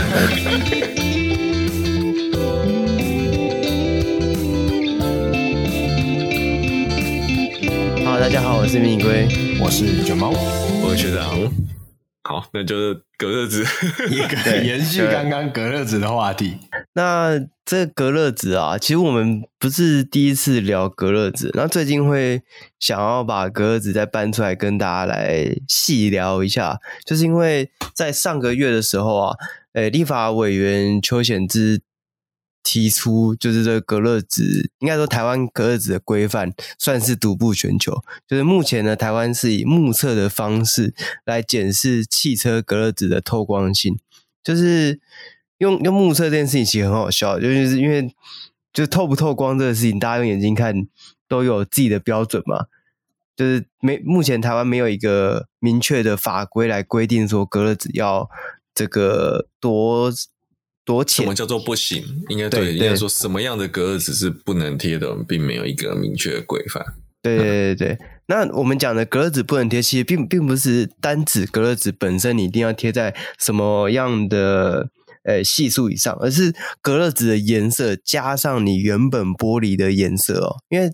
[8.20, 9.30] 大家好，我是蜜龟，
[9.62, 10.32] 我是卷毛，
[10.84, 11.79] 我是学长。
[12.40, 13.64] 好，那就是隔热纸，
[14.10, 16.58] 一个延续刚刚隔热纸的话题。
[16.94, 22.42] 那这个隔热纸啊，其实我们不是第一次聊隔热纸，那最近会
[22.80, 29.36] 想要把隔热纸再搬出来跟大家来细聊一下，就是因为在上个月的时候啊，
[29.74, 31.82] 诶，立法委员邱显智。
[32.62, 38.04] 提出就是这个隔热纸，应该说台湾隔热纸的规范算是独步全球。
[38.28, 40.94] 就是目前呢，台湾是以目测的方式
[41.26, 43.98] 来检视汽车隔热纸的透光性。
[44.44, 45.00] 就是
[45.58, 48.14] 用用目测这件事情其实很好笑，就是因为
[48.72, 50.88] 就透不透光这个事情，大家用眼睛看
[51.28, 52.66] 都有自己的标准嘛。
[53.36, 58.30] 就是没目前台湾没有一个明确的法规来规定说隔热纸要
[58.76, 60.12] 这个多。
[60.90, 61.24] 多浅？
[61.24, 62.04] 什么叫做不行？
[62.30, 66.84] 应该对，应该说什么样的隔热纸是不能贴的，并没有一个明确的规范。
[67.22, 74.90] 对对对对，那我们讲的隔热纸不能贴，其实并并不是单指隔热纸本身，你一定要贴在什么样的
[75.26, 80.56] 呃系数以上，而是隔热纸的颜色加上你原本玻璃的颜色哦。
[80.70, 80.92] 因为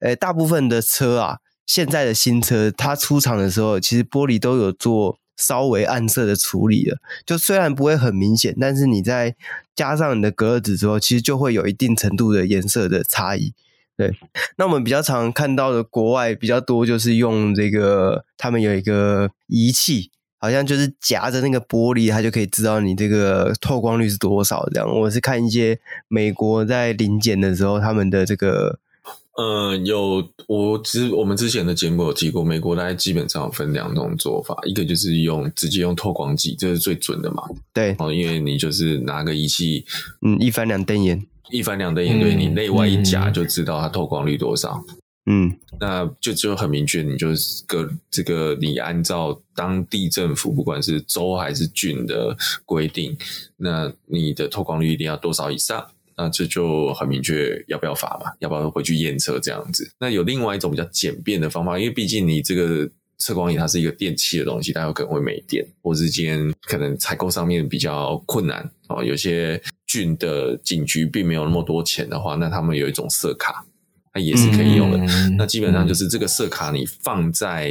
[0.00, 1.36] 呃大部分的车啊，
[1.66, 9.36] 现在的新车它出厂的时候，其实玻璃都有做稍微暗色的处理了，就虽然不会很明显，但是你在
[9.74, 13.52] 加上你的隔热纸之后，其实就会有一定程度的颜色的差异。
[13.96, 14.12] 对，
[14.58, 24.68] 那我们比较常看到的国外比较多，就是用这个，他们有一个仪器，好像就是夹着那个玻璃，它就可以知道你这个透光率是多少。
[24.70, 25.78] 这样，我是看一些
[26.08, 28.78] 美国在临检的时候，他们的这个，
[29.36, 37.42] 呃，有我之我们之前的节目有提过，美国大概基本上分两种做法，一个就是用直接用透光剂，这是最准的嘛。
[37.72, 39.84] 对，哦，因为你就是拿个仪器，
[40.22, 41.26] 嗯，一翻两瞪眼。
[41.50, 44.82] 一翻两瞪眼，对你内外一夹就知道它透光率多少。
[45.26, 53.16] 嗯，那就就很明确，你就是个这个，你按照当地政府不管是州还是郡的规定，
[53.56, 55.84] 那你的透光率一定要多少以上？
[56.16, 58.32] 那这就很明确要不要罚嘛？
[58.40, 59.90] 要不要回去验车这样子？
[60.00, 69.62] 那有另外一种比较简便的方法，因为毕竟你这个测光仪它是一个电器的东西，它有可能会没电，或是今天可能采购上面比较困难哦，有些。
[69.88, 73.64] 郡的警局并没有那么多钱的话，那他们有一种色卡，
[74.12, 74.98] 它也是可以用的。
[74.98, 77.70] 嗯、那基本上就是这个色卡，你放在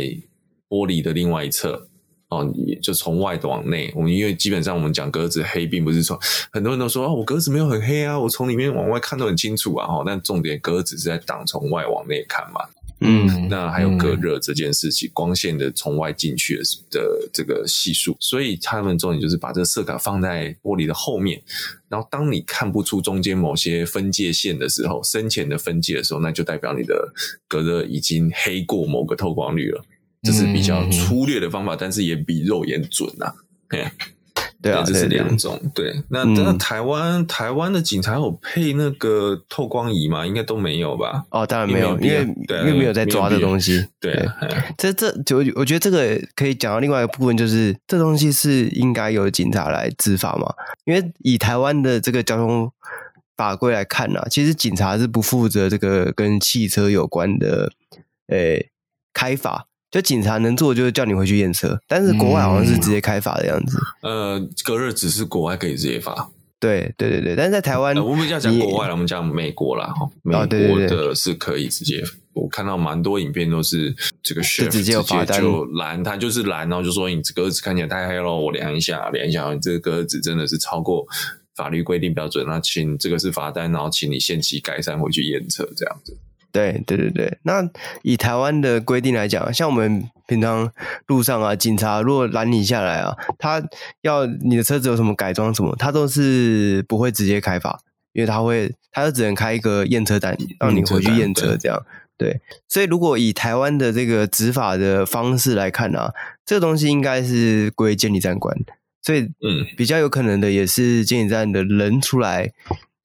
[0.69, 1.89] 玻璃的另外一侧
[2.29, 3.91] 哦，你就从外往内。
[3.95, 6.19] 我们因为基本上我们讲格子黑，并不是说
[6.51, 9.87] 很多人都说哦，我格子没有很黑啊，我从里面往外看都很清楚啊。
[9.87, 12.61] 哈，但重点格子是在挡从外往内看嘛。
[13.01, 21.41] 嗯，那还有隔热这件事情，嗯、光线的从外进去的的这个系数，所以他们重点就是把这个色卡放在玻璃的后面，
[21.89, 27.13] 然后当你看不出中间某些分界线的时候，深浅的分界的时候，那就代表你的
[27.49, 29.83] 隔热已经黑过某个透光率了。
[30.25, 33.33] 这是比较粗略的方法，嗯、但是也比肉眼准呐、啊。
[34.61, 35.61] 对啊，这是两种。
[35.75, 40.25] 对，对，那那台湾、嗯、台湾的警察有配那个透光仪吗？
[40.25, 41.23] 应该都没有吧？
[41.29, 43.85] 哦，当然没有，因为因为没有在抓这东西。
[43.99, 44.27] 对，
[44.75, 50.51] 这这就我觉得这个可以讲到另外一个部分，就是这东西是应该由警察来执法嘛？
[50.85, 52.71] 因为以台湾的这个交通
[53.37, 57.71] 法规来看呢、啊，其实警察是不负责这个跟汽车有关的
[58.29, 58.71] 诶
[59.13, 59.67] 开罚。
[59.91, 63.77] 就警察能做，就是叫你回去验车，但是国外好像是直接开罚的样子。
[64.01, 66.31] 嗯、呃，隔热只是国外可以直接罚。
[66.59, 69.93] 对对对对，但是在台湾、呃，我们要讲国外了，我们讲美国啦。
[70.23, 72.01] 美国的是可以直接，
[72.33, 81.05] 我看到蛮多影片都是这个 chef 直接就拦他，就是拦，然后就说你这个格子看起来太黑了，我量一下，量一下，你这个格子真的是超过
[81.55, 86.17] 法律规定标准，那请这个是罚单，然后请你限期改善回去验车这样子。
[86.55, 87.69] 对对对对，那
[88.01, 90.71] 以台湾的规定来讲，像我们平常
[91.07, 93.61] 路上啊，警察如果拦你下来啊，他
[94.03, 97.77] 要你的车子有什么改装什么，他都是不会直接开罚，
[98.13, 101.77] 因为他会，他就只能开一个验车单，让你回去验车这样。
[102.17, 106.13] 对，对，所以如果以台湾的这个执法的方式来看啊，
[106.45, 108.55] 这个东西应该是归监理站管，
[109.01, 112.53] 所以嗯，比较有可能的也是监理站的人出来。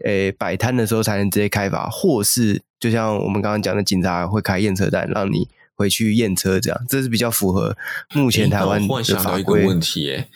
[0.05, 7.77] 诶，摆摊的时候才能直接开罚，或是就像我们刚刚讲的，警察会开验车单，让你回去验车，这样这是比较符合
[8.15, 8.99] 目前台湾的法规。
[8.99, 10.29] 我想到一个问题，诶，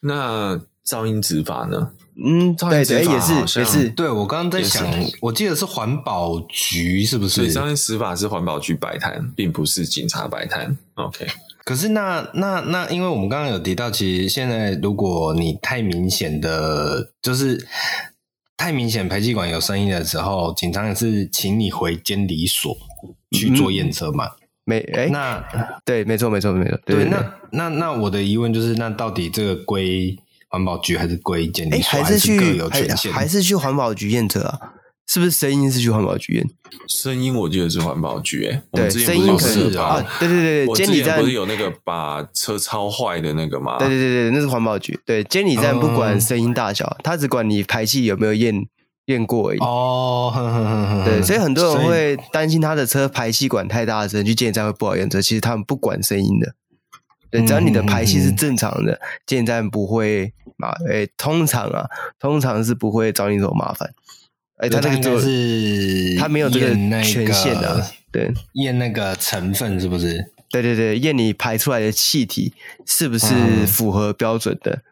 [0.00, 1.92] 那噪音执法呢？
[2.14, 3.88] 嗯，噪音执法，也是也是。
[3.90, 4.86] 对，我刚刚在想，
[5.20, 7.34] 我记得是环保局是不是？
[7.34, 10.76] 所以噪音执法是环保局摆摊，并不是警察摆摊。
[10.94, 11.26] OK，
[11.64, 17.66] 可是那那那，因为我们刚刚有提到，其实现在如果你太明显的就是。
[18.56, 22.76] 太明显排气管有声音的时候，警察也是请你回监理所
[23.32, 24.30] 去做验车嘛？
[24.64, 25.44] 没、嗯，哎，那
[25.84, 26.78] 对，没错，没错，没错。
[26.86, 30.16] 对，那那那我的疑问就是，那到底这个归
[30.48, 31.90] 环保局还是归监理所？
[31.90, 32.62] 还是去？
[33.10, 34.60] 还是去环保局验车啊？
[35.12, 36.50] 是不是声音是去环保局验？
[36.88, 43.76] 声音我记得是环保局、欸，哎，对，声音可是啊，对对对对，监理站不是有那个把车超坏的那个吗？
[43.78, 44.98] 对对对对，那是环保局。
[45.04, 48.54] 对，监理站不管声音大小，他、嗯、只管你排气有没有验
[49.04, 49.58] 验过而已。
[49.58, 55.20] 哦，呵呵呵呵，对，所以很多人会担心他的车排气管太大声，去监理站会不好验车。
[55.20, 56.54] 其实他们不管声音的，
[57.30, 60.70] 对，只要你的排气是正常的，监理站不会麻。
[60.88, 61.84] 诶，通常啊，
[62.18, 63.92] 通常是不会找你什么麻烦。
[64.62, 66.68] 哎，他这个是，他没有这个
[67.02, 70.24] 权限的，对，验那个成分是不是？
[70.50, 72.54] 对对对，验你排出来的气体
[72.86, 73.34] 是不是
[73.66, 74.82] 符合标准的？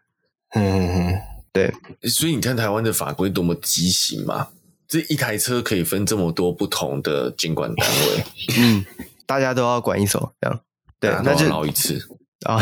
[0.54, 1.18] 嗯嗯嗯，
[1.52, 1.72] 对。
[2.08, 4.48] 所以你看台湾的法规多么畸形嘛？
[4.88, 8.24] 这一台车可以分这么多不同的监管单位。
[8.58, 8.84] 嗯，
[9.24, 10.60] 大家都要管一手，这样
[10.98, 11.96] 对，那就捞一次
[12.44, 12.60] 啊，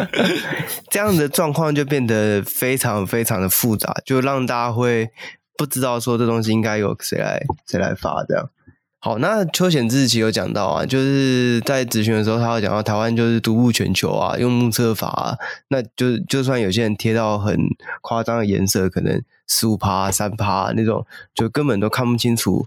[0.88, 5.10] 这样的状况就变得非常非常的复杂，就让大家会
[5.56, 8.50] 不知道说这东西应该由谁来谁来发这样。
[8.98, 15.36] 好，那邱显智其实有讲到啊，就是在咨询的时候，他有讲到台湾就是独步全球啊，用目测法啊，
[15.68, 17.54] 那就就算有些人贴到很
[18.00, 22.66] 夸张的颜色，可能十五趴、三趴那种，就根本都看不清楚，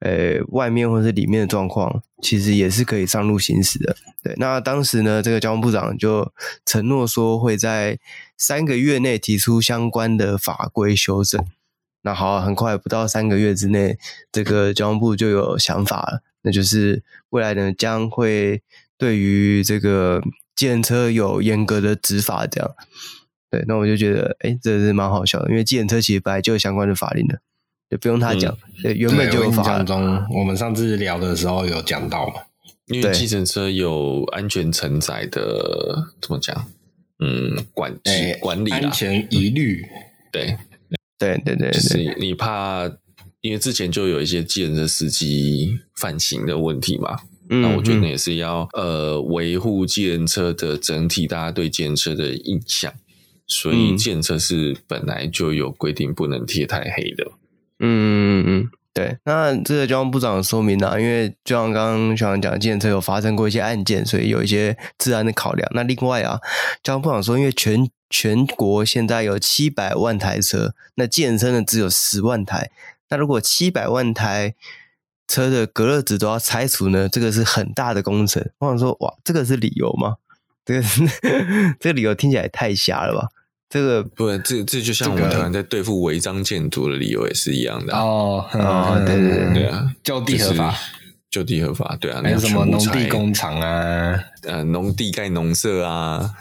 [0.00, 3.94] 呃，外面或是里面的状况，其实也是可以上路行驶的。
[4.20, 6.32] 对，那当时呢，这个交通部长就
[6.66, 8.00] 承诺说会在
[8.36, 11.46] 三个月内提出相关的法规修正。
[12.02, 13.98] 那好，很快不到三个月之内，
[14.30, 18.62] 这个交通部就有想法了，那就是未来呢将会
[18.96, 20.22] 对于这个
[20.54, 22.74] 计程车有严格的执法，这样。
[23.50, 27.40] 对，那我就觉得，哎，这是蛮好笑的，因为计程车其实本来就有相关的法令的，
[27.90, 29.62] 就不用他讲，嗯、对，原本就有法。
[29.62, 32.34] 印象中，我们上次聊的时候有讲到嘛，
[32.86, 36.66] 因为计程车有安全承载的，怎么讲？
[37.20, 37.92] 嗯，管
[38.40, 39.84] 管理安全疑虑，
[40.30, 40.56] 对。
[41.18, 42.90] 对对对，就是你怕，
[43.40, 47.16] 因为之前就有一些计程车司机犯行的问题嘛。
[47.50, 52.92] 嗯，那我觉得也是要呃维护计程车的整体，大家对计程车的印象。
[53.46, 57.24] 所以计程车是本来就有规定不能贴太黑的。
[57.80, 59.16] 嗯嗯嗯，对。
[59.24, 65.66] 那这个交通部长说明啊，因为就像刚刚小杨讲，计程车有发生过一些案件，所以有一些治安的考量。
[65.74, 66.38] 那另外啊，
[66.82, 72.70] 交通部长说，因为全全国现在有七百万台车，那健身的只有十万台。
[73.10, 74.54] 那如果七百万台
[75.26, 77.08] 车的隔热纸都要拆除呢？
[77.08, 78.50] 这个是很大的工程。
[78.58, 80.16] 我想说，哇，这个是理由吗？
[80.64, 81.02] 这个是
[81.80, 83.28] 这个理由听起来太瞎了吧？
[83.68, 88.46] 这个不，这这就像我们台湾在对付违章建筑的理由也是一样的、啊、哦。
[88.54, 90.70] 哦，对对对对啊，就地合法。
[90.70, 90.97] 就
[91.44, 96.34] 地合法，对啊，还有什么农地工厂啊，呃，农地盖农舍啊，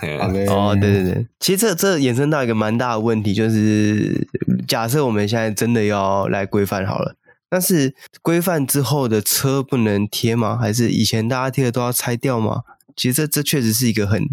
[0.48, 4.28] 哦，对对对，其实这这衍生到一个蛮大的问题，就是
[4.68, 7.16] 假设我们现在真的要来规范好了，
[7.50, 10.58] 但是规范之后的车不能贴吗？
[10.58, 12.62] 还是以前大家贴的都要拆掉吗？
[12.96, 14.24] 其实这这确实是一个很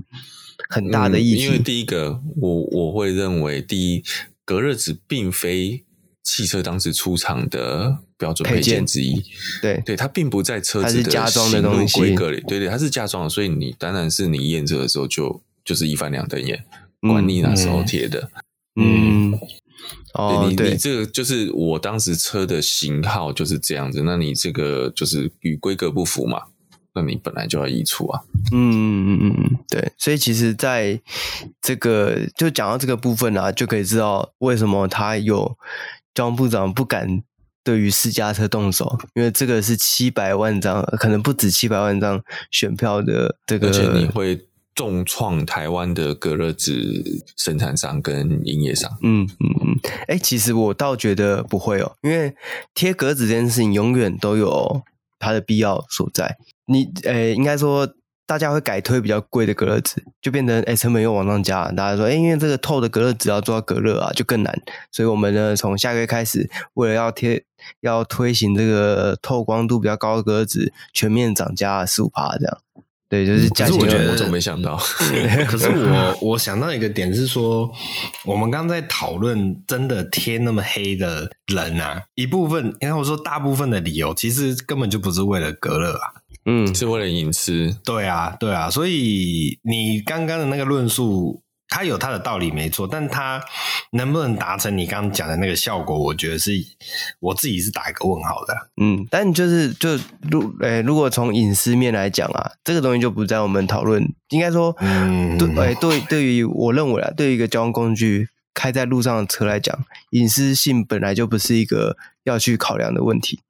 [0.70, 1.42] 很大的议题。
[1.42, 4.04] 嗯，因为第一个，我我会认为，第一，
[4.44, 5.84] 隔热纸并非
[6.22, 7.98] 汽车当时出厂的。
[8.16, 8.84] 标准配件。
[8.86, 9.22] 之一，
[9.62, 9.82] 对。
[9.84, 11.98] 对，它并不在车子的加装的东西。
[11.98, 16.64] 规格里，对对，它是加装的，所以你当然是你验车的时候就就是一翻两瞪眼，
[17.00, 18.30] 管你哪时候贴的，
[18.76, 19.38] 嗯，嗯。
[20.14, 26.42] 哦，你你这个就是我当时车的型号就是这样子，那你这个就是与规格不符嘛，
[26.94, 28.20] 那你本来就要移除啊，
[28.52, 31.00] 嗯嗯嗯嗯，对，所以其实在
[31.60, 35.56] 这个就讲到这个部分啊，就可以知道为什么他有
[36.14, 37.22] 交通部长不敢。
[37.64, 48.90] 对于私家车动手，因为这个是七百万张，可能不止七百万张选票的这个，而且你会重创台湾的隔热纸生产商跟营业商。
[49.02, 52.36] 嗯嗯嗯，哎，其实我倒觉得不会哦，因为
[52.74, 54.82] 贴格子这件事情永远都有
[55.18, 56.36] 它的必要所在。
[56.66, 57.88] 你，诶，应该说。
[58.26, 61.70] 大家会改推比较贵的隔热纸，就变成哎成本又往上加。
[61.72, 64.54] 大家说哎，因为这个透的隔热纸要做到隔热啊，就更难。
[64.90, 67.44] 所以我们呢，从下个月开始，为了要贴
[67.80, 72.58] 要推行这个透光度比较高的隔热纸，全面涨价十五趴这样。
[73.06, 73.78] 对，就是价钱。
[73.78, 74.76] 可是我觉得我总没想到。
[75.46, 77.70] 可是我我想到一个点是说，
[78.24, 86.23] 我们刚刚在讨论真的贴那么黑的人啊，一部分，因为我说大部分的理由，其实根本就不是为了隔热啊。
[86.46, 87.76] 嗯，是为了隐私。
[87.84, 93.42] 对啊，对啊，所以你刚刚的那个论述，它有它的道理没错，但它
[93.92, 96.52] 能不能达成你刚刚讲的那个效果，我觉得是
[97.20, 98.54] 我自己是打一个问号的。
[98.80, 99.96] 嗯，但就是就
[100.30, 104.06] 如诶、欸，如果从隐私面来讲啊，这个东西就不在我们讨论。
[104.28, 109.76] 应该说，嗯，对，诶、欸，对，对于我认为啊，对于一个交通工具开在路上的车来讲，
[110.10, 113.40] 隐私性本来就不是一个要去考量的问题。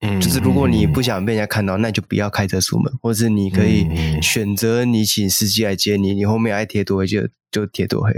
[0.00, 3.86] 嗯，就是如果你不想被人家看到，那就不要开车出门，或是你可以
[4.22, 8.12] 选择你请司机来接你，你后面爱贴多黑就就贴多黑。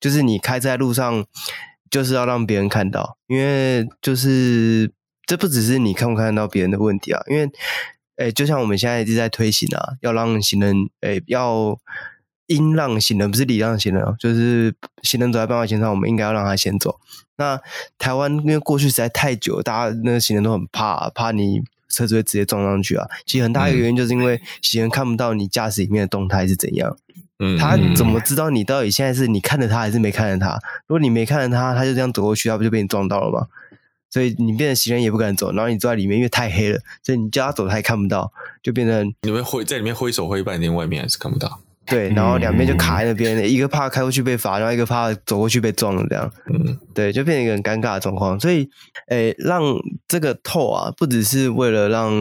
[0.00, 1.24] 就是你开在路上，
[1.90, 4.92] 就是要让别人看到，因为就是
[5.26, 7.50] 这不只是你看不看得到别人的问题啊，因为
[8.16, 11.78] 诶，就像我们现在一直在推行啊，要让行人诶要。
[12.48, 17.00] 应让行人不是礼让行人哦，就是行人走在斑马线上，我们应该要让他先走。
[17.36, 17.60] 那
[17.98, 23.06] 台湾因为过去实在太久，大家那个行人都很怕，怕你车子会直接撞上去啊。
[23.26, 26.96] 其实很大一个原因就是因为行人看不到你驾驶里面的动态是怎样，
[27.38, 30.58] 嗯，他怎么知道你到底现在是你看着他还是没看着他？
[30.86, 33.46] 如果你没看着他，他就这样走过去，他不就被你撞到了吗？
[34.10, 38.32] 所以你变成行人也不敢走，然后你坐在里面，因为太黑了，所以你叫他走他也看不到，
[38.62, 41.60] 就变成你们挥在里面挥手挥半天，外面还是看不到。
[41.86, 48.38] 对，然后两边就卡在那边，嗯、一个怕开过去被罚，然后一个怕走过去被撞了，这样，嗯，对，就变成一个很尴尬的状况。
[48.40, 48.68] 所以，
[49.08, 49.62] 诶，让
[50.08, 52.12] 这个透啊，不只是为了让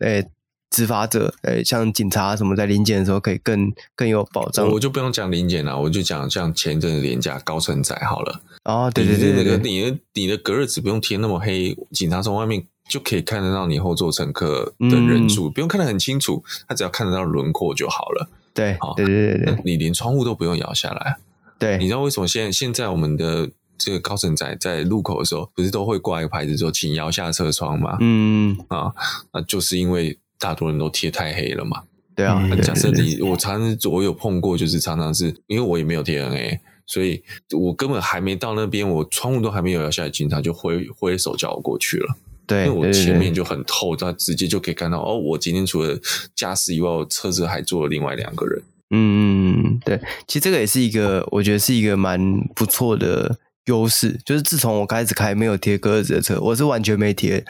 [0.00, 0.26] 诶
[0.70, 4.68] 执法者，诶像警察什么在临检的时候可以更更有保障。
[4.68, 8.42] 我就不用讲临检了，我就讲像前一阵子廉价高乘载好了。
[8.64, 18.28] 哦，对对对对对，你的你的隔热纸不用贴那么黑，警察从外面就可以看得到你后座乘客的人数，嗯、不用看得很清楚，他只要看得到轮廓就好了。
[18.56, 21.16] 对，对对对对，你连窗户都不用摇下来。
[21.58, 23.48] 对，你知道为什么现在现在我们的
[23.78, 27.96] 这个高层在在路口的时候，不是都会挂一个牌子说“请摇下车窗”吗？
[28.00, 28.92] 嗯啊，
[29.32, 31.82] 那就是因为大多人都贴太黑了嘛。
[32.14, 37.22] 对啊，嗯、假设你我常常我有碰过，就是常常是因为我也没有贴 NA，所以
[37.54, 42.16] 我根本还没到那边，我窗户都还没有摇下来，警察就挥挥手叫我过去了。
[42.46, 45.98] 对，因为我前面就很透，他直接就可以看到哦，我今天除了
[46.34, 48.62] 驾驶以外，我车子还坐了另外两个人。
[48.90, 52.20] 嗯，对，其实这个也是一个，我觉得是一个蛮
[52.54, 54.16] 不错的优势。
[54.24, 57.44] 就是自从我开始开没有贴隔热纸的车，我是完全没贴，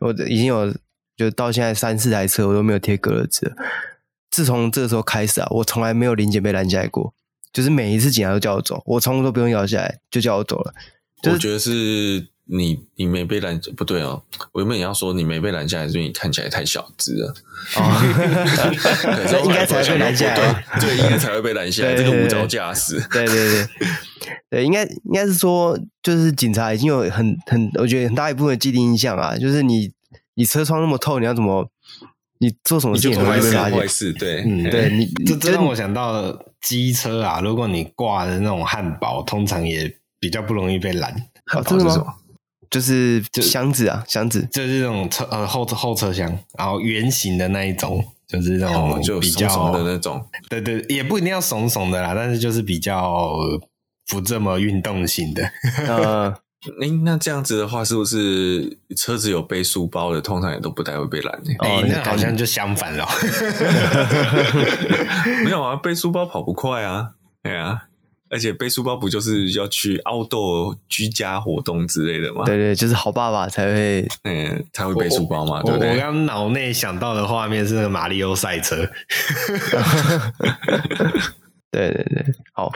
[0.00, 0.74] 我已经有
[1.14, 3.54] 就到现在三四台车我都没有贴隔热纸。
[4.30, 7.12] 自从这个时候开始啊，我从来没有零检被拦下来过，
[7.52, 10.72] 就是每一次警察都叫我走，我从来都不用摇下来就叫我走了。
[11.22, 12.28] 就是、我觉得是。
[12.50, 14.22] 你你没被拦不对哦，
[14.52, 17.34] 我原本也要说你没被拦下来，是因为你看起来太小只了。
[17.76, 17.82] 哦，
[19.30, 21.94] 这应该才会被拦下来，对，应该才会被拦下来。
[21.94, 23.68] 这个无照驾驶，对对对，
[24.50, 29.90] 对，应该应该是说，就是警察已经有很很，我觉得很大一部分的既定印象啊，就是你
[30.34, 31.70] 你车窗那么透，你要怎么
[32.38, 34.12] 你做什么事情会被发现？
[34.14, 41.12] 对，嗯，对你，这这让我想到机车啊，如果你挂的那种汉堡，通常也比较不容易被拦。
[41.44, 42.14] 汉堡是什么？
[42.70, 46.26] 就是箱子啊，箱子就是这种车呃后后车厢，
[46.58, 53.38] 然后圆形的那一种，就是那种比较怂怂的那种，对对，也不一定要怂怂的啦，但是就是比较
[54.08, 55.50] 不这么运动型的。
[55.86, 56.28] 呃，
[56.82, 61.34] 哎，那这样子的话，是不是车子有背书包的，通常也都不太会被拦？
[61.60, 63.08] 哦，那好像就相反了。
[65.44, 67.12] 没有啊，背书包跑不快啊，
[67.42, 67.84] 对啊。
[68.30, 72.44] 而且背书包不就是要去 outdoor 居家活动之类的吗？
[72.44, 75.90] 对对，就是好爸爸才会， 嗯，才会背书包嘛，对不对？
[75.92, 78.76] 我刚脑内想到的画面是那个马里奥赛车。
[81.70, 82.72] 对对对，好。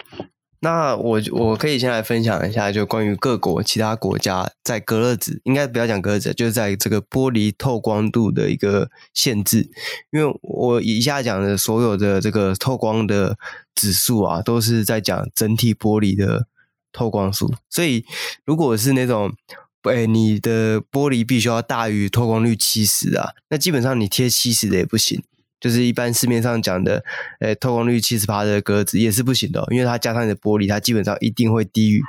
[0.64, 9.68] 那我我可以先来分享一下，就关于各国其他国家在隔热纸，应该不要讲隔热纸，就是在这个玻璃透光度的一个限制。
[10.12, 13.36] 因为我以下讲的所有的这个透光的
[13.74, 16.46] 指数啊，都是在讲整体玻璃的
[16.92, 17.52] 透光数。
[17.68, 18.04] 所以
[18.44, 19.34] 如果是那种，
[19.82, 25.24] 哎，你的玻璃必须要大于透光率七十啊，那基本上你贴七十的也不行。
[25.62, 27.04] 就是一般市面上讲的，
[27.38, 32.02] 诶，透光率七十趴的格子也是不行的哦，因为它加上你的玻璃，它基本上一定会低于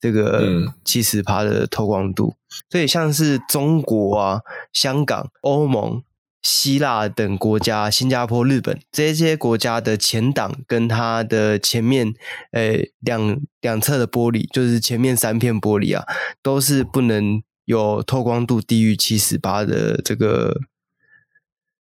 [0.00, 2.36] 这个七十趴的透光度。
[2.70, 4.42] 所以像是中国啊、
[4.72, 6.04] 香港、欧盟、
[6.40, 12.14] 希腊等国家、新加坡、日本这些国家的前挡跟它的前面，
[12.52, 16.06] 诶，两两侧的玻璃，就是前面三片玻璃啊，
[16.42, 20.60] 都是不能有透光度低于七十趴的这个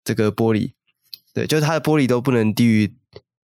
[0.04, 0.75] 这个玻璃。
[1.36, 2.94] 对，就是它的玻璃都不能低于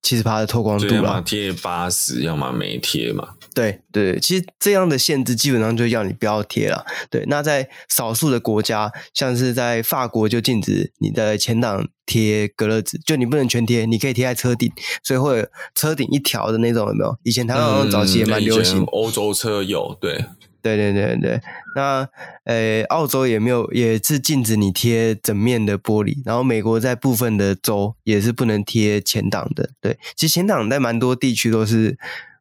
[0.01, 0.95] 七十帕的透光度了。
[0.95, 3.35] 要么贴八十，要么没贴嘛。
[3.55, 6.87] 对对，其实这样的限制基本上就要你不要贴了。
[7.11, 14.73] 对，那在少数的国家，像是在法国就禁止你的前挡贴隔热纸，就你不能全贴，你可以贴在车顶，
[15.05, 17.15] 所以会有车顶一条的那种，有没有？
[17.25, 20.25] 以前台湾早期也蛮流行，嗯、欧洲车有，对。
[20.63, 21.41] 对对对对，
[21.75, 22.09] 那
[22.45, 26.23] 呃，澳洲也没有，也是禁止你贴整面的玻璃。
[26.25, 29.71] 然后美国在部分的州也是不能贴前挡的。
[29.81, 31.99] 对，其实前挡在蛮多地区都是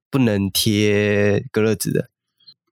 [0.09, 2.09] 不能贴隔热纸的。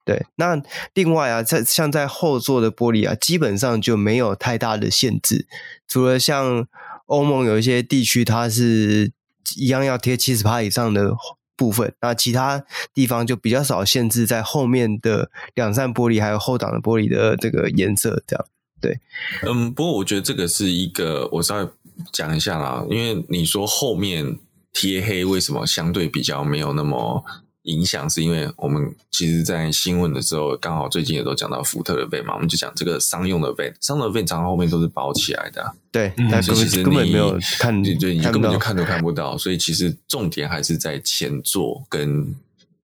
[0.04, 0.62] 对，那
[0.94, 5.46] 另外啊，在像在后座的玻璃啊，基本上就没有太大的限制，
[5.88, 6.66] 除了像
[7.06, 9.12] 欧盟有一些地区，它是
[9.56, 11.12] 一样要贴七十趴以上的。
[11.60, 18.46] 部分，那其他地方就比较少限制在后面的两扇玻璃，还有后挡的玻璃的这个颜色，这样
[18.80, 18.98] 对。
[19.42, 21.68] 嗯，不过我觉得这个是一个，我稍微
[22.10, 24.38] 讲一下啦，因为你说后面
[24.72, 27.22] 贴黑为什么相对比较没有那么。
[27.64, 42.34] 影响是因为我们其实，在新闻的时候，刚好最近也都讲到福特的 van 嘛，我们就讲这个商用的 van，商用的 van 常常后面都是包起来的，对，但是其实你根本没有看，对，对，你根本就看都看不到，所以其实重点还是在前座跟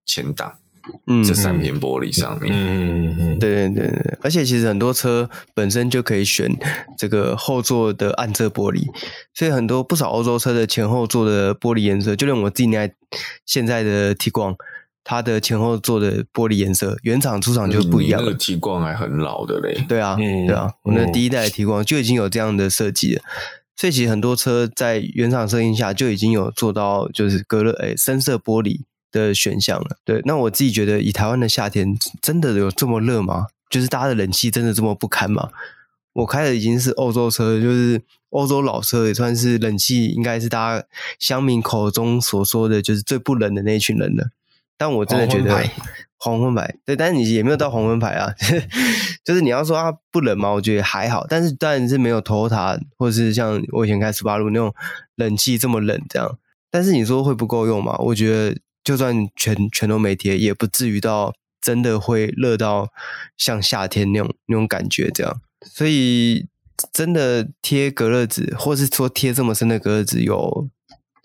[0.04, 0.52] 前挡，
[1.06, 2.52] 嗯，这三片玻璃上面。
[2.52, 6.50] 嗯嗯嗯，对对对对，而且其实很多车本身就可以选
[6.96, 8.86] 这个后座的暗色玻璃，
[9.34, 12.88] 所以很多不少欧洲车的前后座的玻璃颜色，就连我自己那
[13.44, 14.56] 现在的 Tiguan，
[15.04, 18.26] 它的前后座的玻璃颜色，原厂出厂就不一样了。
[18.26, 19.84] 那个 Tiguan 还很老的嘞。
[19.88, 23.22] 对啊，嗯、对啊，我那第一代的 Tiguan 就已经有这样的设计了。
[23.78, 28.80] 所以其实很多车在原厂设定下就已经有做到就是隔热诶深色玻璃
[29.20, 29.96] 的选项了。
[30.04, 33.46] 对，那我自己觉得以台湾的夏天真的有这么热吗？
[33.68, 35.50] 就是大家的冷气真的这么不堪吗？
[36.12, 38.00] 我开的已经是欧洲车，就是
[38.30, 40.86] 欧洲老车，也算是冷气应该是大家
[41.18, 44.28] 乡民口中所说的就是最不冷的那一群人了。
[44.78, 45.64] 但我真的觉得。
[46.18, 48.32] 黄昏牌，对，但是你也没有到黄昏牌啊，
[49.22, 50.50] 就是你要说它不冷吗？
[50.50, 54.74] 我觉得还好，但是当然是没有 Toyota 或者是像我以前开斯巴鲁那种
[55.16, 56.38] 冷气这么冷这样。
[56.70, 57.96] 但是你说会不够用吗？
[57.98, 58.56] 我觉得
[58.86, 62.88] 就算全全都没贴，也不至于到真的会热到
[63.36, 65.40] 像夏天那种那种感觉这样。
[65.60, 66.46] 所以
[66.92, 70.68] 真的贴隔热纸，或是说贴这么深的隔热纸，有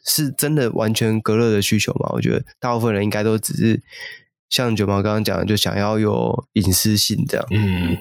[0.03, 2.09] 是真的完全隔热的需求吗？
[2.13, 3.83] 我觉得大部分人应该都只是。
[4.49, 7.47] 像九毛刚刚讲的，就想要有隐私性这样。
[7.51, 7.97] 嗯，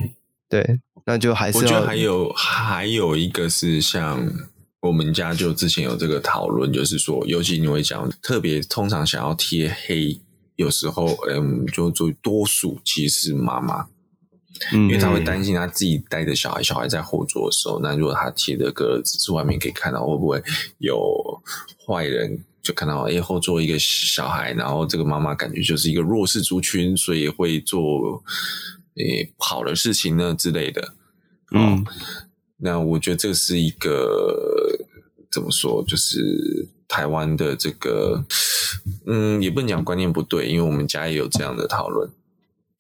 [0.49, 1.59] 对，那就还是。
[1.59, 4.29] 我觉得还有还有一个是像
[4.81, 10.21] 我们家就之前有这个讨论，就是说，尤其你会讲特别通常想要贴黑，
[10.57, 13.87] 有时候嗯，就做多数其实是妈妈，
[14.73, 20.43] 嗯，因为他会担心他自己带着小孩，小孩在后座的时候，那如果他贴的格子是外面可以看到，会不会
[20.79, 21.43] 有
[21.87, 22.45] 坏人？
[22.63, 28.23] 就看到哎后座一个小孩，然后这个妈妈感觉就是一个弱势族群，所以会做
[28.97, 30.93] 诶不好的事情呢之类的。
[31.53, 31.83] 嗯，
[32.59, 34.70] 那我觉得这是一个
[35.31, 38.25] 怎么说，就是台湾的这个，
[39.07, 42.11] 嗯，也不能讲观念不对，因为我们家也有这样的讨论。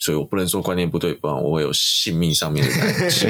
[0.02, 3.28] 所以我不能说观念不对，不然我会有性命上面的担心。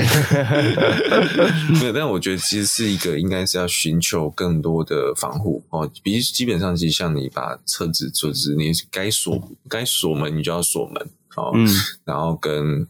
[1.81, 5.91] 没有，但我觉得其实是一个应该是要寻求更多的防护哦。
[6.01, 11.51] 比基本上，其实像你把车子就是你该锁该锁门，你就要锁门哦。
[11.57, 11.67] 嗯。
[12.05, 12.87] 然后跟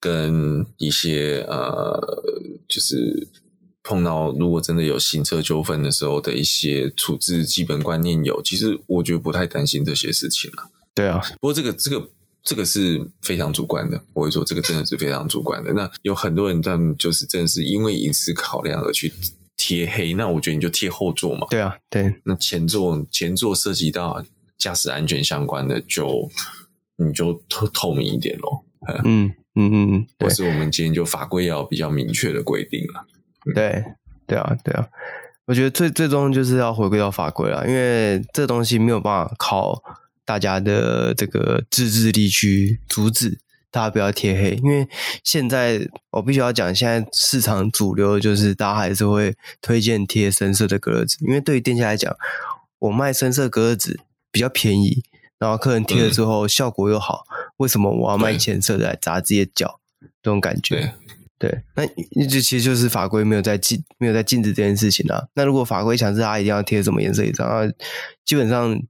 [0.00, 2.00] 跟一些呃，
[2.66, 3.28] 就是
[3.82, 10.70] 碰到如果真的有行车纠纷的时候的一些处置基本观念有，其实我觉得不太担心这些事情了。
[10.94, 12.10] 对啊，不过这个这个。
[12.44, 15.72] 这个是非常主观的，我会说这个真的是非常主观的。
[15.74, 19.12] 那有很多人他们就是真的是因为隐私考量而去
[19.56, 21.46] 贴黑，那我觉得你就贴后座嘛。
[21.48, 22.12] 对啊，对。
[22.24, 24.24] 那前座前座涉及到
[24.58, 26.30] 驾驶安全相关的就，就
[26.96, 28.64] 你就透透明一点咯。
[29.04, 33.06] 嗯嗯嗯嗯，或是我们今天就法规要比较明确的规定了。
[33.06, 33.21] 嗯、
[33.54, 33.84] 对。
[34.26, 34.86] 对啊对啊，
[35.46, 39.82] 我觉得最最终就是要回归到法规了，因为这东西没有办法靠。
[40.24, 43.40] 大家的这个自制力去阻止
[43.72, 44.88] 大家不要贴黑，因为
[45.24, 45.80] 现在
[46.12, 52.16] 我必须要讲，现在市场主流就是大家还是会推荐贴深色的隔热纸，因为对于店家来讲，
[52.78, 53.98] 我卖深色隔热纸
[54.30, 55.02] 比较便宜，
[55.38, 59.80] 然后客人贴了之后效果又好，嗯、为什么我要卖浅色的来砸自己的脚？
[60.22, 60.94] 这种感觉，
[61.42, 61.84] 对，对那
[62.22, 65.22] 一直其实就是法规没有在禁，没有在禁止这件事情啊。
[65.34, 67.62] 那如果法规强制他一定要贴什么颜色一张啊，
[68.24, 68.80] 基本上。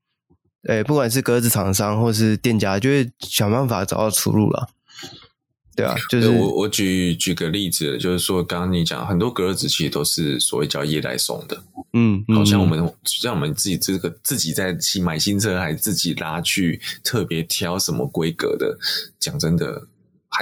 [0.69, 4.69] 哎，不管是格子厂商或是店家，就会想办法找到出路了。
[5.75, 11.61] 对啊，就是我我举举个例子，就是说，刚刚你讲很多格子其实都是所谓叫业代送的，
[11.95, 18.79] 嗯，好像我们像我们自己这个自己在新买新车，还自己拉去特别挑什么规格的，
[19.19, 19.89] 讲真的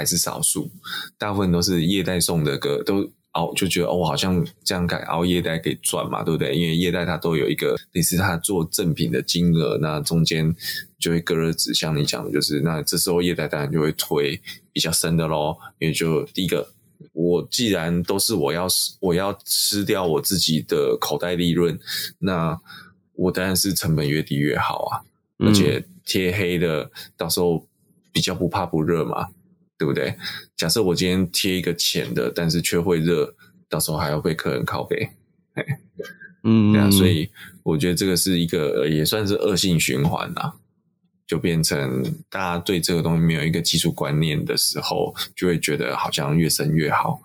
[0.01, 0.71] 还是少数，
[1.17, 3.11] 大部分都是业代送的歌都。
[3.33, 6.53] 熬就觉得哦，好像这样改熬业代可以赚嘛，对不对？
[6.53, 10.53] 因为业代它都有一个类似它做赠品的金额，那中间
[10.99, 14.37] 就会隔了纸，像你讲的，就是那这时候业代当然就会推
[14.73, 15.57] 比较深的咯。
[15.79, 16.73] 因为就第一个，
[17.13, 18.67] 我既然都是我要
[18.99, 21.79] 我要吃掉我自己的口袋利润，
[22.19, 22.59] 那
[23.13, 24.99] 我当然是成本越低越好啊，
[25.39, 27.65] 嗯、而且贴黑的到时候
[28.11, 29.29] 比较不怕不热嘛。
[29.81, 30.15] 对不对？
[30.55, 33.33] 假设我今天贴一个浅的，但是却会热，
[33.67, 35.09] 到时候还要被客人靠背，
[36.43, 37.27] 嗯，对啊，所以
[37.63, 40.53] 我觉得这个是一个也算是恶性循环啦，
[41.25, 47.23] 就变成大家对这个东西没有一个基础观念的时候，就会觉得好像越深越好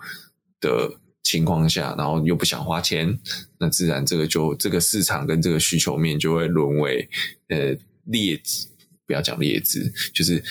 [0.58, 3.18] 的情况下，然后又不想花钱，
[3.58, 7.06] 那自然这个就这个市场跟这个需求面就会沦为
[7.48, 7.76] 呃
[8.06, 8.68] 劣质，
[9.06, 10.42] 不要讲劣质，就是。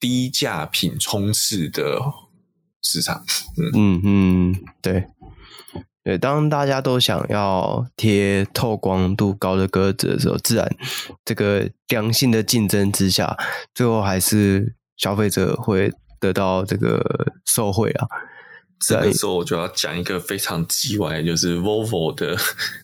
[0.00, 2.00] 低价品充斥的
[2.82, 3.22] 市场，
[3.56, 3.70] 嗯。
[3.74, 5.06] 嗯嗯，对，
[6.02, 10.68] 对，当大家都想要贴透光度高的格子的时候，自然
[11.24, 13.36] 这个良性的竞争之下，
[13.74, 18.08] 最后还是消费者会得到这个受惠啊。
[18.80, 22.34] 这个时候我就要讲一个非常鸡歪，就是 Volvo 的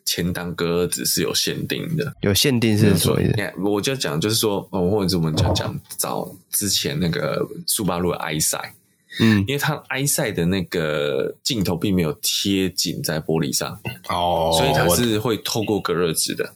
[0.04, 2.14] 前挡隔热纸是有限定的。
[2.20, 3.52] 有限定是什么意思？
[3.64, 8.72] 我就讲，就是说，哦，或者我们讲讲找之前那个速八路的 EyeSight。
[9.18, 13.80] 嗯，因为它 EyeSight 的那个镜头并没有贴紧在玻璃上
[14.10, 16.52] 哦，所以它是会透过隔热纸的。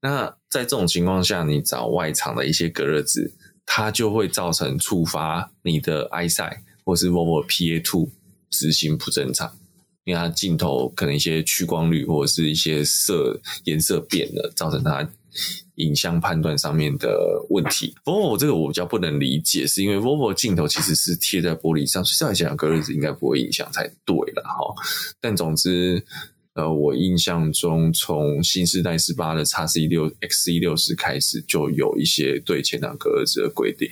[0.00, 3.32] 那在这种情况下，你找外厂的一些隔热纸，
[3.64, 8.08] 它就会造成触发你的 EyeSight 或是 Volvo PA Two
[8.50, 9.56] 执行不正常，
[10.04, 15.08] 因为它镜头可能一些屈光率或者是一些色颜色变了，造成它。
[15.76, 24.74] 影像判断上面的问题，Volvo 这个我比较不能理解，是因为 Volvo 镜头其实是贴在玻璃上，所以照理讲隔热纸应该不会影响才对了哈。
[25.20, 26.04] 但总之，
[26.54, 33.88] 呃，我印象中从新世代十八的 X C 六 X C 六十开始就有一些对前挡隔热纸的规定，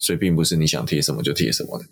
[0.00, 1.84] 所以并不是你想贴什么就贴什么的。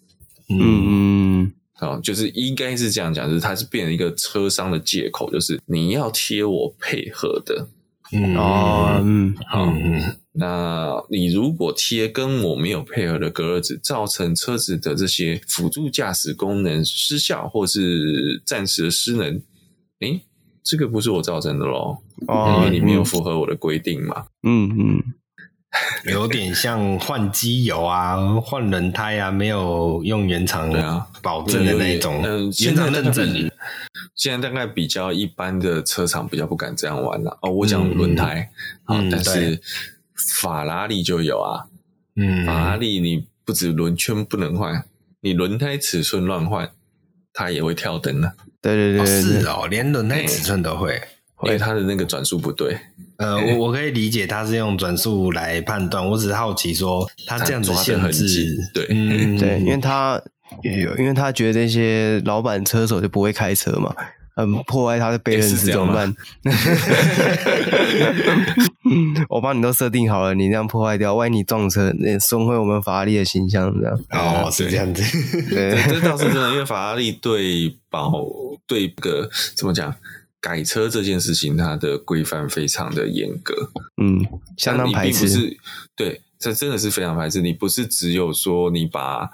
[0.51, 1.50] 嗯，
[1.81, 7.69] 啊，就是应该是这样讲，就是它是变成一个车商的借口，就是你要贴我配合的。
[8.13, 19.41] 嗯哦，嗯，好，嗯，那你如果贴跟我没有配合的隔热纸，造成车子的这些辅助驾驶功能失效或是暂时的失能，
[20.01, 20.21] 诶，
[20.65, 25.03] 这个不是我造成的咯，哦，因为你没有符合我的规定嘛，嗯嗯。
[26.11, 30.69] 有点像换机油啊，换轮胎啊，没有用原厂
[31.23, 33.51] 保证的那种，嗯，原厂认证。
[34.17, 37.39] 现在大概比较一般的车厂比较不敢这样玩了。
[37.43, 38.51] 哦，我讲轮胎，
[38.89, 39.61] 嗯，但是
[40.43, 41.67] 法拉利就有啊，
[42.17, 44.85] 嗯，法拉利你不止轮圈不能换，
[45.21, 46.71] 你轮胎尺寸乱换，
[47.33, 48.35] 它也会跳灯的。
[48.61, 51.01] 对对对，是哦，连轮胎尺寸都会。
[51.45, 52.77] 因为他的那个转速不对，
[53.17, 60.21] 呃，我我可以理解他是用转速来判断，我只是好奇说他这样子限制，对，嗯， 对，因为他
[60.63, 63.95] 有，因为他觉得那些老板车手就不会开车嘛，
[64.37, 66.15] 嗯，破坏他的辨认怎么办？
[69.29, 73.99] 我帮你都设定好了，你这样破坏掉，万一你撞车，那损毁我们法拉利的形象，这样。
[74.11, 75.03] 哦，是这样子，
[75.49, 78.13] 对， 这倒是真的，因为法拉利对保
[78.67, 79.95] 对个怎么讲？
[80.41, 83.71] 改车这件事情，它的规范非常的严格，
[84.03, 84.27] 嗯，
[84.57, 85.29] 相当排斥。
[85.29, 85.57] 是，
[85.95, 87.43] 对，这真的是非常排斥。
[87.43, 89.29] 你不是只有说你把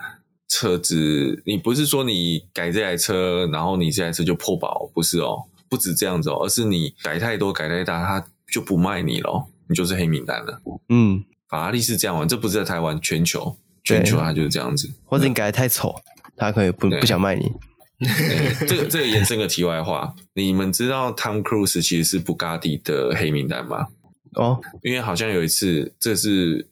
[0.49, 10.61] 车子，你不是说你改这台车，然后你这台车就破保，不是哦，不止这样子哦，而是你改太多、改太大，它就不卖你了，你就是黑名单了。
[10.89, 14.93] 嗯，法拉利是这样玩，这不是在台湾，全球，全球它就是这样子。
[15.05, 15.95] 或者你改的太丑，
[16.37, 17.53] 它可以不不想卖你。
[18.67, 23.87] 这个这个延伸个题外话，你们知道 Tom Cruise 其实是布加迪的黑名单吗？
[24.35, 26.69] 哦，因为好像有一次，这是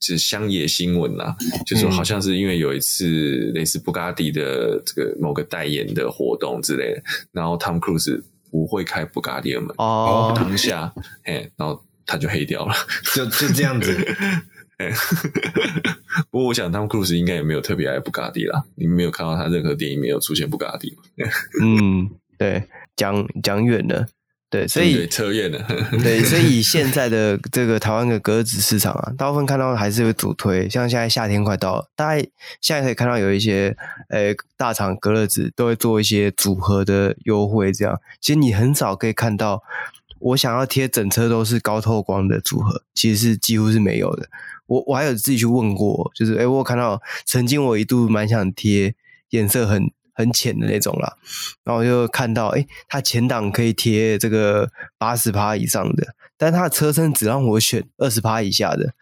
[0.00, 7.02] 是乡野新闻啦，就是说好像是因为有一次类似布加迪的这个某个代言的活动之类的，
[7.32, 10.90] 然后 Tom Cruise 不会开布加迪的门哦，当下，
[11.22, 12.74] 嘿，然后他就黑掉了，
[13.14, 13.94] 就就这样子。
[16.30, 18.64] 不过，我想汤姆·克鲁斯应该也没有特别爱布加迪啦。
[18.74, 20.96] 你没有看到他任何电影没有出现布加迪
[21.62, 22.64] 嗯，对，
[22.96, 24.06] 讲讲远了，
[24.50, 25.64] 对，所以扯远了。
[26.02, 30.68] 对，所以现在的这个台湾的隔热纸市场啊，大部分看到还是会主推。
[30.68, 32.26] 像现在夏天快到了，大概
[32.60, 33.74] 现在可以看到有一些
[34.10, 37.98] 诶大厂隔热纸都会做一些组合的优惠，这样。
[38.20, 39.62] 其实你很少可以看到
[40.18, 44.28] 我想要贴整车都是高透光的组合，其实是几乎是没有的。
[44.72, 48.94] 我我还有自己去问过，就是诶我看到曾经我一度蛮想贴
[49.28, 51.18] 颜色很很浅的那种啦，
[51.62, 58.94] 然后我就看到诶它前挡可以贴这个八十趴以上的，但它的车身只让我选二十趴以下的，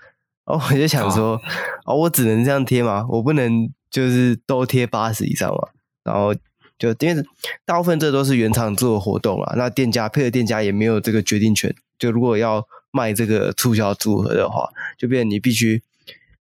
[0.44, 1.40] 然后我就想说，哦，
[1.86, 3.06] 哦，我只能这样贴吗？
[3.08, 5.68] 我不能就是都贴八十以上嘛？
[6.02, 6.34] 然后
[6.78, 7.24] 就因为
[7.64, 12.66] 大部分这都是原厂做的活动啊，那店家配合店家也没有这个决定权，就如果要。
[12.93, 14.68] 卖这个促销组合的话，
[14.99, 15.82] 就变你必须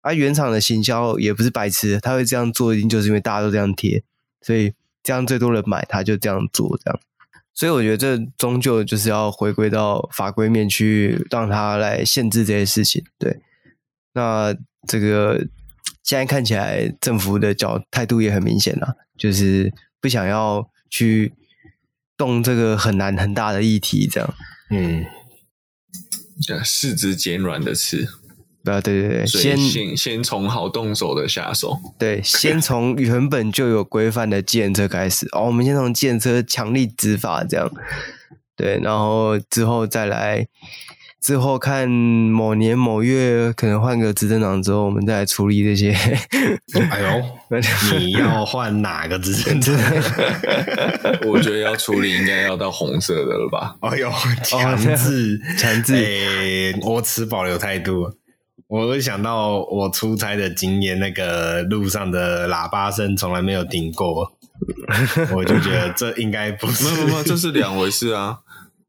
[0.01, 4.03] 啊，原厂的行销也不是白痴，他会这样做，一定就是因为大家都这样贴，
[4.41, 4.73] 所以
[5.03, 7.01] 这样最多人买，他就这样做，这样。
[7.53, 13.05] 所以我觉得这终究就是要回归到法规面去，让他来限制这些事情。
[13.19, 13.41] 对，
[14.13, 14.55] 那
[14.87, 15.49] 这个
[16.05, 21.33] 现在看起来政府的角态度也很明显了，就是不想要去
[22.17, 24.35] 动这个很难很大的议题，这样。
[24.71, 25.05] 嗯。
[26.65, 28.07] 四肢减软的刺，
[28.65, 37.71] 啊，对对对，先先先从好动手的下手，对，先从原本就有规范的建车开始哦，我们先从建车强力执法这样，
[38.57, 40.47] 对，然后之后再来。
[41.21, 45.91] 之后看某年某月可能换个执政党之后，我们再来处理这些。
[46.91, 47.59] 哎呦，
[47.99, 49.75] 你要换哪个执政党？
[51.27, 53.77] 我觉得要处理应该要到红色的了吧？
[53.81, 54.11] 哎呦，
[54.45, 56.79] 强制强制、欸！
[56.83, 58.13] 我持保留态度。
[58.69, 64.31] 我会想到我出差的经验，那个路上的喇叭声从来没有停过，
[65.35, 66.85] 我就觉得这应该不是。
[66.85, 68.41] 没有没有，这是两回事啊。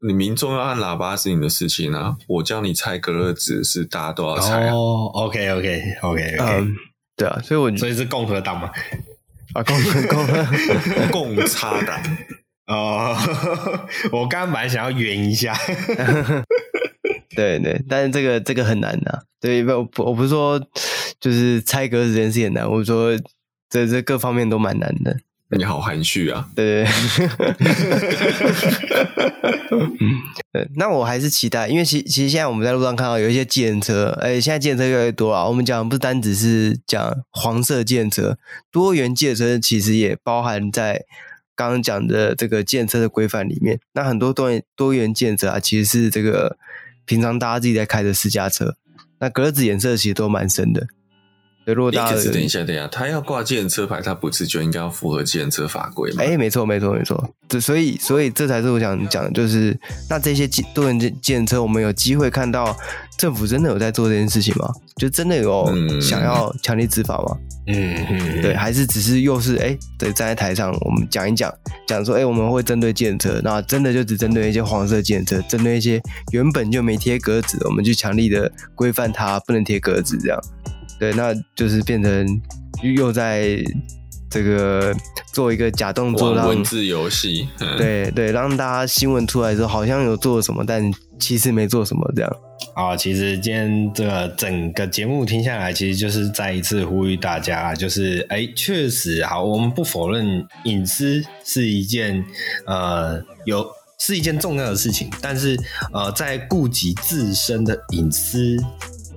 [0.06, 4.72] 你民众要按喇叭是你的事情啊，我叫你猜隔热纸是大家都要猜啊。
[4.74, 6.74] 哦，OK OK OK OK，嗯，
[7.16, 8.70] 对啊，所以我所以是共和党嘛？
[9.54, 12.00] 啊，共和共和 共差党。
[12.66, 13.16] 哦，
[14.12, 15.52] 我刚刚本来想要圆一下，
[17.34, 20.60] 对对，但是这个这个很难的，对，不我我不是说
[21.18, 23.10] 就是猜隔热这件事很难，我说
[23.68, 25.16] 这这各方面都蛮难的。
[25.56, 26.48] 你好含蓄啊！
[26.54, 26.90] 对对
[30.52, 35.48] 对，那我还是期待，因为其其实现在我们在路上看到有一些计程车，哎，现在计程车越来越多了。
[35.48, 38.38] 我们讲不单只是讲黄色计程车，
[38.70, 41.04] 多元计程车其实也包含在
[41.56, 43.80] 刚刚讲的这个计程车的规范里面。
[43.94, 46.56] 那很多多元多元计程车啊，其实是这个
[47.04, 48.76] 平常大家自己在开的私家车，
[49.18, 50.86] 那格子颜色其实都蛮深的。
[51.74, 56.22] 如果大家等一下，等一下，他要挂计程车牌，他不是就应该要符合计程车法规吗？
[56.22, 57.30] 哎，没错，没错，没错。
[57.48, 62.76] 这所以，所以这才是我想讲的，就是那这些机多元计计程车，我们有机会看到
[63.18, 64.70] 政府真的有在做这件事情吗？
[64.96, 65.66] 就真的有
[66.00, 67.36] 想要强力执法吗？
[67.66, 71.52] 嗯嗯，对，还是只是又是哎，对，站在台上我们讲一讲，
[71.86, 76.00] 讲说哎，我们会针对计程车，那真的就只针对一些黄色计程车，针对一些
[76.32, 80.38] 原本就没贴格子，我们就强力的规范它不能贴格子这样。
[80.98, 82.40] 对，那就是变成
[82.96, 83.56] 又在
[84.30, 84.94] 这个
[85.32, 87.48] 做一个假动作，让文字游戏。
[87.76, 92.36] 对对，让大家新闻出来的时候好像有做了什么，但其实没做什么这样。
[92.74, 102.24] 啊，其实今天这个整个节目听下来，其实就是再一次呼吁大家，就是哎，确实好，我们不否认隐私是一件
[102.66, 103.66] 呃有
[103.98, 105.58] 是一件重要的事情，但是
[105.92, 108.56] 呃，在顾及自身的隐私。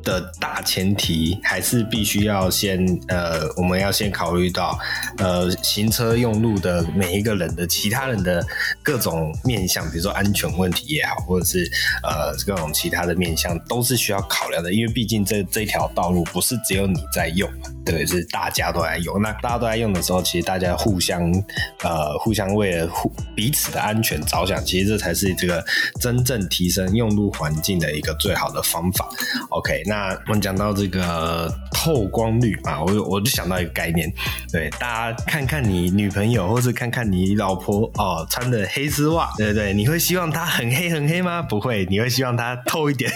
[0.03, 4.77] 的大前提还是必须要先呃，我们要先考虑到
[5.17, 8.45] 呃，行车用路的每一个人的其他人的
[8.83, 11.69] 各种面向，比如说安全问题也好，或者是
[12.03, 14.73] 呃各种其他的面向，都是需要考量的。
[14.73, 17.49] 因为毕竟这这条道路不是只有你在用，
[17.85, 19.21] 对，是大家都在用。
[19.21, 21.23] 那大家都在用的时候，其实大家互相
[21.83, 25.63] 呃互相为了互彼此的安全着想，其实这才是这个
[26.01, 29.09] 真正提升用路环境的一个最好的方法。
[29.49, 34.11] OK，那那我们讲到这个透光率嘛，我我就想到一个概念，
[34.51, 39.71] 对，大家看看你女朋友，或是看看你老婆哦，穿的黑丝袜，对对？
[39.71, 41.43] 你会希望她很黑很黑吗？
[41.43, 43.11] 不会，你会希望她透一点，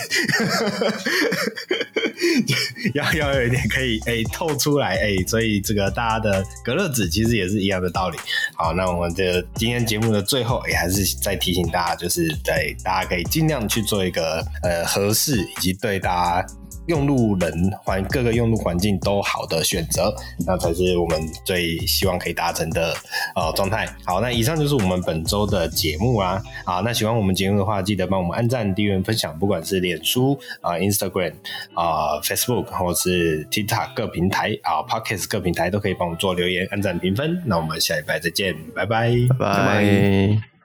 [2.94, 8.20] 要要有一点可以哎透出来哎，所以这个大家的隔热纸其实也是一样的道理。
[8.54, 16.48] 好，那我们这今天节目的最后也还是再提醒大家，就是在大家可以尽量去做一个呃合适以及对大家。
[16.88, 20.14] 用路人环各个用路环境都好的选择，
[20.46, 22.94] 那才是我们最希望可以达成的
[23.36, 23.88] 呃状态。
[24.06, 26.42] 好，那以上就是我们本周的节目啊。
[26.66, 31.34] 好，那喜欢我们节目的话，记得帮我们按赞、订阅、分享，不管是脸书啊、Instagram
[31.74, 37.42] 啊、Facebook 或是 TikTok 各平台啊、Podcast 各平台都可以帮我们做留言、按赞、评分。
[37.46, 40.57] 那我们下礼拜再见，拜拜，拜拜。